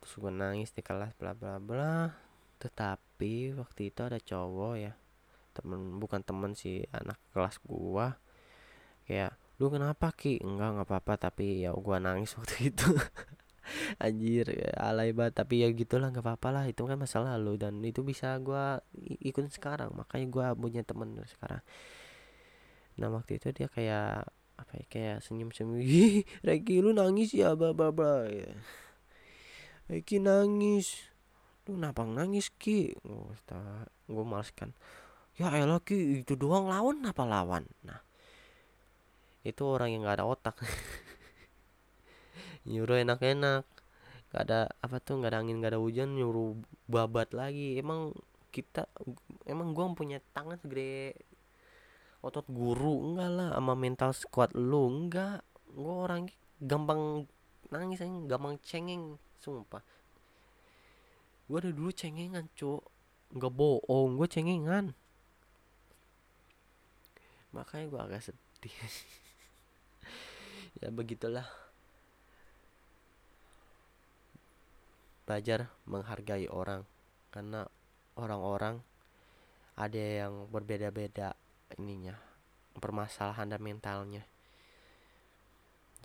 terus 0.03 0.15
gua 0.19 0.31
nangis 0.31 0.75
di 0.75 0.83
kelas 0.83 1.15
bla 1.15 1.31
bla 1.31 1.57
bla. 1.63 2.11
Tetapi 2.59 3.55
waktu 3.55 3.87
itu 3.87 4.01
ada 4.03 4.19
cowok 4.19 4.75
ya 4.75 4.93
temen 5.55 5.95
bukan 5.97 6.19
temen 6.19 6.51
sih 6.53 6.83
anak 6.91 7.17
kelas 7.31 7.55
gua 7.63 8.19
kayak 9.07 9.33
lu 9.59 9.67
kenapa 9.67 10.15
ki? 10.15 10.39
Enggak 10.39 10.69
nggak 10.79 10.87
apa-apa 10.87 11.13
tapi 11.29 11.67
ya 11.67 11.75
gua 11.75 11.99
nangis 11.99 12.33
waktu 12.39 12.71
itu. 12.71 12.89
Anjir 14.01 14.49
alay 14.81 15.13
banget 15.13 15.45
tapi 15.45 15.61
ya 15.61 15.69
gitulah 15.69 16.09
nggak 16.09 16.25
apa-apa 16.25 16.49
lah 16.49 16.63
itu 16.65 16.81
kan 16.89 16.97
masa 16.97 17.21
lalu 17.21 17.59
dan 17.61 17.77
itu 17.85 18.01
bisa 18.01 18.33
gua 18.41 18.81
ikut 18.97 19.45
sekarang 19.53 19.93
makanya 19.93 20.27
gua 20.31 20.45
punya 20.57 20.81
temen 20.81 21.13
sekarang. 21.27 21.61
Nah 22.97 23.07
waktu 23.13 23.37
itu 23.37 23.53
dia 23.53 23.67
kayak 23.69 24.25
apa 24.59 24.71
ya 24.75 24.85
kayak 24.91 25.17
senyum 25.23 25.53
senyum 25.55 25.79
Reki 26.47 26.83
lu 26.83 26.91
nangis 26.91 27.31
ya 27.35 27.53
bla 27.53 27.75
bla 27.75 27.93
bla 27.93 28.25
ya. 28.25 28.55
Reki 29.91 30.23
nangis. 30.23 31.11
Lu 31.67 31.77
kenapa 31.77 32.01
nangis 32.07 32.49
ki? 32.57 32.97
Oh, 33.05 33.29
gue 34.09 34.25
males 34.25 34.49
kan. 34.57 34.73
Ya 35.37 35.53
elah 35.53 35.79
ki 35.79 36.25
itu 36.25 36.33
doang 36.33 36.67
lawan 36.67 37.05
apa 37.05 37.23
lawan? 37.23 37.69
Nah 37.85 38.08
itu 39.47 39.63
orang 39.63 39.95
yang 39.95 40.03
gak 40.03 40.19
ada 40.19 40.27
otak. 40.27 40.55
Nyuruh 42.69 42.99
enak-enak. 42.99 43.63
Gak 44.29 44.43
ada 44.45 44.69
apa 44.83 44.99
tuh 44.99 45.23
gak 45.23 45.33
ada 45.33 45.39
angin 45.41 45.63
gak 45.63 45.73
ada 45.73 45.81
hujan 45.81 46.19
nyuruh 46.19 46.59
babat 46.91 47.31
lagi. 47.31 47.79
Emang 47.79 48.11
kita 48.51 48.89
emang 49.47 49.71
gua 49.71 49.87
punya 49.95 50.19
tangan 50.35 50.59
segede 50.59 51.15
otot 52.19 52.45
guru. 52.51 53.13
Enggak 53.13 53.29
lah 53.31 53.49
sama 53.55 53.73
mental 53.79 54.11
squad 54.11 54.51
lu. 54.53 54.91
Enggak 54.91 55.41
gua 55.71 56.09
orang 56.09 56.27
gampang 56.59 57.25
nangis 57.71 58.03
aja 58.03 58.11
gampang 58.27 58.59
cengeng 58.59 59.15
sumpah. 59.39 59.81
Gua 61.47 61.63
dari 61.63 61.73
dulu 61.73 61.89
cengengan 61.95 62.45
cuk. 62.53 62.83
Nggak 63.29 63.53
bohong 63.53 64.17
gue 64.17 64.25
cengengan. 64.25 64.89
Makanya 67.53 67.85
gua 67.89 68.01
agak 68.09 68.25
sedih 68.25 68.73
ya 70.77 70.93
begitulah. 70.93 71.49
Belajar 75.25 75.69
menghargai 75.89 76.45
orang 76.49 76.85
karena 77.33 77.65
orang-orang 78.17 78.81
ada 79.77 79.97
yang 80.25 80.49
berbeda-beda 80.49 81.33
ininya 81.77 82.17
permasalahan 82.77 83.49
dan 83.49 83.61
mentalnya. 83.61 84.23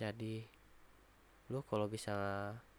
Jadi 0.01 0.45
lu 1.53 1.61
kalau 1.69 1.89
bisa 1.89 2.15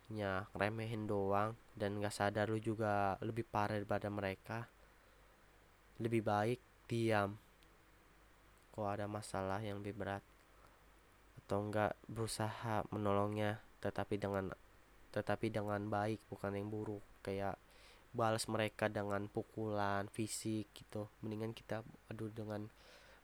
nya 0.06 0.46
remehin 0.54 1.10
doang 1.10 1.58
dan 1.74 1.98
gak 1.98 2.14
sadar 2.14 2.46
lu 2.46 2.62
juga 2.62 3.18
lebih 3.26 3.42
parah 3.42 3.82
daripada 3.82 4.06
mereka 4.14 4.70
lebih 5.98 6.22
baik 6.22 6.60
diam. 6.86 7.34
Kalau 8.76 8.90
ada 8.92 9.08
masalah 9.08 9.64
yang 9.64 9.80
lebih 9.80 9.96
berat 9.96 10.22
atau 11.46 11.62
enggak 11.62 11.94
berusaha 12.10 12.82
menolongnya 12.90 13.62
tetapi 13.78 14.18
dengan 14.18 14.50
tetapi 15.14 15.54
dengan 15.54 15.86
baik 15.88 16.26
bukan 16.28 16.58
yang 16.58 16.74
buruk. 16.74 17.06
Kayak 17.22 17.62
balas 18.12 18.50
mereka 18.50 18.90
dengan 18.90 19.30
pukulan 19.30 20.10
fisik 20.10 20.74
gitu. 20.74 21.08
Mendingan 21.22 21.54
kita 21.54 21.86
adu 22.10 22.34
dengan 22.34 22.66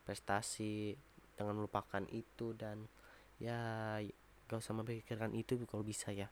prestasi 0.06 0.94
dengan 1.34 1.58
melupakan 1.58 2.06
itu 2.14 2.54
dan 2.54 2.86
ya 3.42 3.98
gak 4.46 4.62
usah 4.62 4.78
memikirkan 4.78 5.34
itu 5.34 5.58
kalau 5.66 5.82
bisa 5.82 6.14
ya. 6.14 6.30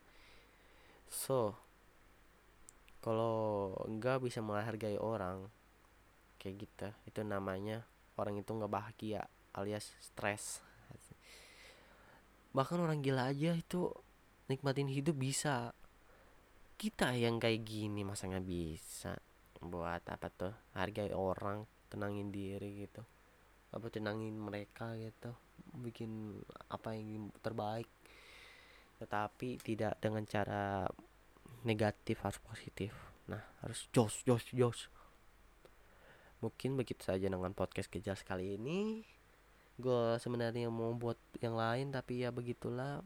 So 1.09 1.57
kalau 3.01 3.73
nggak 3.89 4.21
bisa 4.21 4.45
menghargai 4.45 5.01
orang 5.01 5.49
kayak 6.37 6.55
gitu. 6.69 6.87
Itu 7.09 7.25
namanya 7.25 7.83
orang 8.15 8.37
itu 8.37 8.53
nggak 8.53 8.69
bahagia 8.71 9.25
alias 9.57 9.91
stres 9.97 10.68
bahkan 12.49 12.81
orang 12.81 12.99
gila 13.05 13.29
aja 13.29 13.53
itu 13.53 13.89
nikmatin 14.49 14.89
hidup 14.89 15.15
bisa. 15.15 15.71
Kita 16.79 17.11
yang 17.13 17.37
kayak 17.37 17.67
gini 17.67 18.01
masa 18.07 18.31
nggak 18.31 18.47
bisa 18.47 19.13
buat 19.59 20.03
apa 20.07 20.27
tuh? 20.31 20.53
Hargai 20.73 21.11
orang 21.11 21.67
tenangin 21.91 22.31
diri 22.31 22.87
gitu. 22.87 23.03
Apa 23.75 23.91
tenangin 23.91 24.33
mereka 24.39 24.95
gitu? 24.95 25.35
Bikin 25.75 26.39
apa 26.71 26.95
yang 26.95 27.29
terbaik. 27.43 27.89
Tetapi 28.97 29.61
tidak 29.61 29.99
dengan 30.01 30.23
cara 30.25 30.87
negatif 31.67 32.23
harus 32.23 32.39
positif. 32.39 32.95
Nah 33.27 33.43
harus 33.61 33.85
jos 33.91 34.23
jos 34.23 34.47
jos. 34.55 34.79
Mungkin 36.39 36.79
begitu 36.79 37.03
saja 37.03 37.27
dengan 37.27 37.51
podcast 37.51 37.91
kejar 37.91 38.15
sekali 38.15 38.55
ini 38.55 39.03
gue 39.79 40.19
sebenarnya 40.19 40.67
mau 40.67 40.91
buat 40.91 41.15
yang 41.39 41.55
lain 41.55 41.95
tapi 41.95 42.27
ya 42.27 42.29
begitulah. 42.35 42.99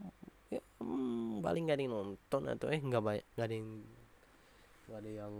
Ya, 0.50 0.60
hmm, 0.82 1.38
paling 1.40 1.70
gak 1.70 1.78
ada 1.78 1.82
yang 1.86 1.94
nonton 1.94 2.42
atau 2.50 2.66
eh 2.70 2.82
nggak 2.82 3.02
banyak 3.02 3.26
nggak 3.34 3.46
ada 3.46 3.54
yang 3.54 3.70
nggak 4.84 4.98
ada 5.00 5.10
yang 5.10 5.34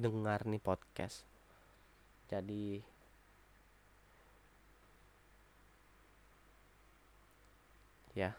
dengar 0.00 0.40
nih 0.48 0.62
podcast. 0.64 1.28
Jadi 2.26 2.82
ya 8.16 8.32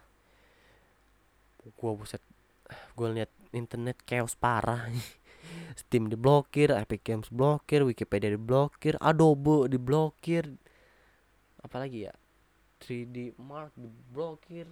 gua 1.77 1.93
buset 1.93 2.19
gua 2.97 3.13
lihat 3.13 3.29
internet 3.53 4.01
chaos 4.03 4.33
parah. 4.33 4.89
Steam 5.79 6.09
diblokir, 6.11 6.73
Epic 6.73 7.05
Games 7.05 7.29
blokir, 7.31 7.85
Wikipedia 7.85 8.33
diblokir, 8.33 8.99
Adobe 8.99 9.71
diblokir, 9.71 10.59
apalagi 11.67 12.07
ya? 12.07 12.15
3D 12.81 13.35
Mark 13.37 13.75
diblokir, 13.75 14.65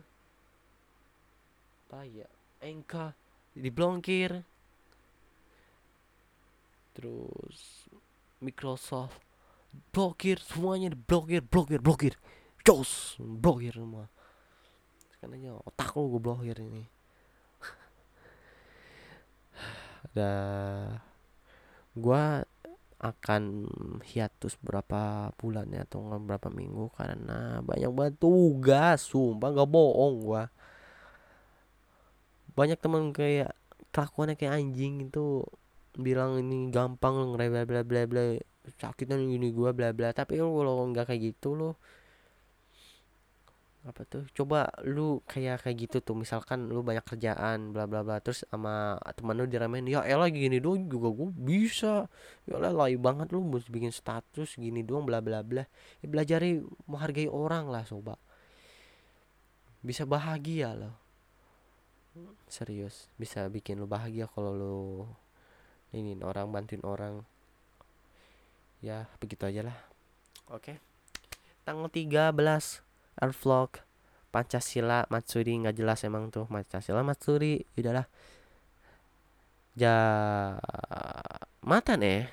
apa 1.86 2.08
ya? 2.08 2.26
Enka 2.64 3.14
diblokir. 3.54 4.42
Terus 6.96 7.92
Microsoft 8.40 9.20
blokir 9.92 10.40
semuanya 10.40 10.96
diblokir 10.96 11.44
blokir 11.44 11.80
blokir. 11.84 12.14
Jos 12.64 13.20
blokir 13.20 13.76
semua. 13.76 14.08
Sekarang 15.12 15.40
aja 15.40 15.52
otak 15.68 15.92
lo 15.96 16.08
gue 16.16 16.22
blokir 16.24 16.56
ini. 16.60 16.84
Ada 20.08 20.32
gua 21.96 22.44
akan 22.96 23.68
hiatus 24.08 24.56
berapa 24.64 25.30
bulan 25.36 25.68
ya 25.76 25.84
atau 25.84 26.16
berapa 26.16 26.48
minggu 26.48 26.96
karena 26.96 27.60
banyak 27.60 27.92
banget 27.92 28.16
tugas 28.24 29.04
sumpah 29.12 29.52
gak 29.52 29.70
bohong 29.70 30.16
gua. 30.24 30.44
Banyak 32.56 32.80
teman 32.80 33.12
kayak 33.12 33.52
kelakuannya 33.92 34.40
kayak 34.40 34.56
anjing 34.64 35.12
itu 35.12 35.44
bilang 35.96 36.40
ini 36.40 36.72
gampang 36.72 37.36
bla 37.36 37.48
bla 37.52 37.64
bla 37.84 37.84
bla 38.08 38.24
sakitnya 38.80 39.20
ini 39.20 39.52
gua 39.52 39.76
bla 39.76 39.92
bla. 39.92 40.16
Tapi 40.16 40.40
kalau 40.40 40.88
nggak 40.92 41.12
kayak 41.12 41.36
gitu 41.36 41.56
lo 41.56 41.76
apa 43.86 44.02
tuh? 44.02 44.26
Coba 44.34 44.74
lu 44.82 45.22
kayak 45.30 45.62
kayak 45.62 45.78
gitu 45.86 45.98
tuh 46.02 46.18
misalkan 46.18 46.66
lu 46.74 46.82
banyak 46.82 47.06
kerjaan 47.06 47.70
bla 47.70 47.86
bla 47.86 48.02
bla 48.02 48.18
terus 48.18 48.42
sama 48.50 48.98
temen 49.14 49.38
lu 49.38 49.46
diramein 49.46 49.86
ya 49.86 50.02
elah 50.02 50.26
gini 50.34 50.58
doang 50.58 50.90
juga 50.90 51.14
gue 51.14 51.30
bisa. 51.38 52.10
Ya 52.50 52.58
elah 52.58 52.74
lay 52.74 52.98
banget 52.98 53.30
lu 53.30 53.46
mesti 53.46 53.70
bikin 53.70 53.94
status 53.94 54.58
gini 54.58 54.82
doang 54.82 55.06
bla 55.06 55.22
bla 55.22 55.46
bla. 55.46 55.70
Ya, 56.02 56.06
belajari 56.10 56.66
menghargai 56.90 57.30
orang 57.30 57.70
lah 57.70 57.86
coba 57.86 58.18
bisa 59.86 60.02
bahagia 60.10 60.74
loh. 60.74 60.98
Serius 62.50 63.14
bisa 63.22 63.46
bikin 63.54 63.78
lu 63.78 63.86
bahagia 63.86 64.26
kalau 64.26 64.52
lu 64.58 64.78
ini 65.94 66.18
orang 66.26 66.50
bantuin 66.50 66.82
orang. 66.82 67.22
Ya 68.82 69.06
begitu 69.22 69.46
aja 69.46 69.70
lah. 69.70 69.78
Oke. 70.50 70.82
Tanggal 71.66 71.90
13 71.90 72.85
vlog 73.20 73.80
Pancasila 74.36 75.08
Matsuri 75.08 75.56
nggak 75.64 75.76
jelas 75.80 76.04
emang 76.04 76.28
tuh. 76.28 76.44
Pancasila 76.52 77.08
Matsuri 77.08 77.64
udahlah. 77.80 78.04
Ja 79.76 79.96
mata 81.64 81.96
nih 81.96 82.28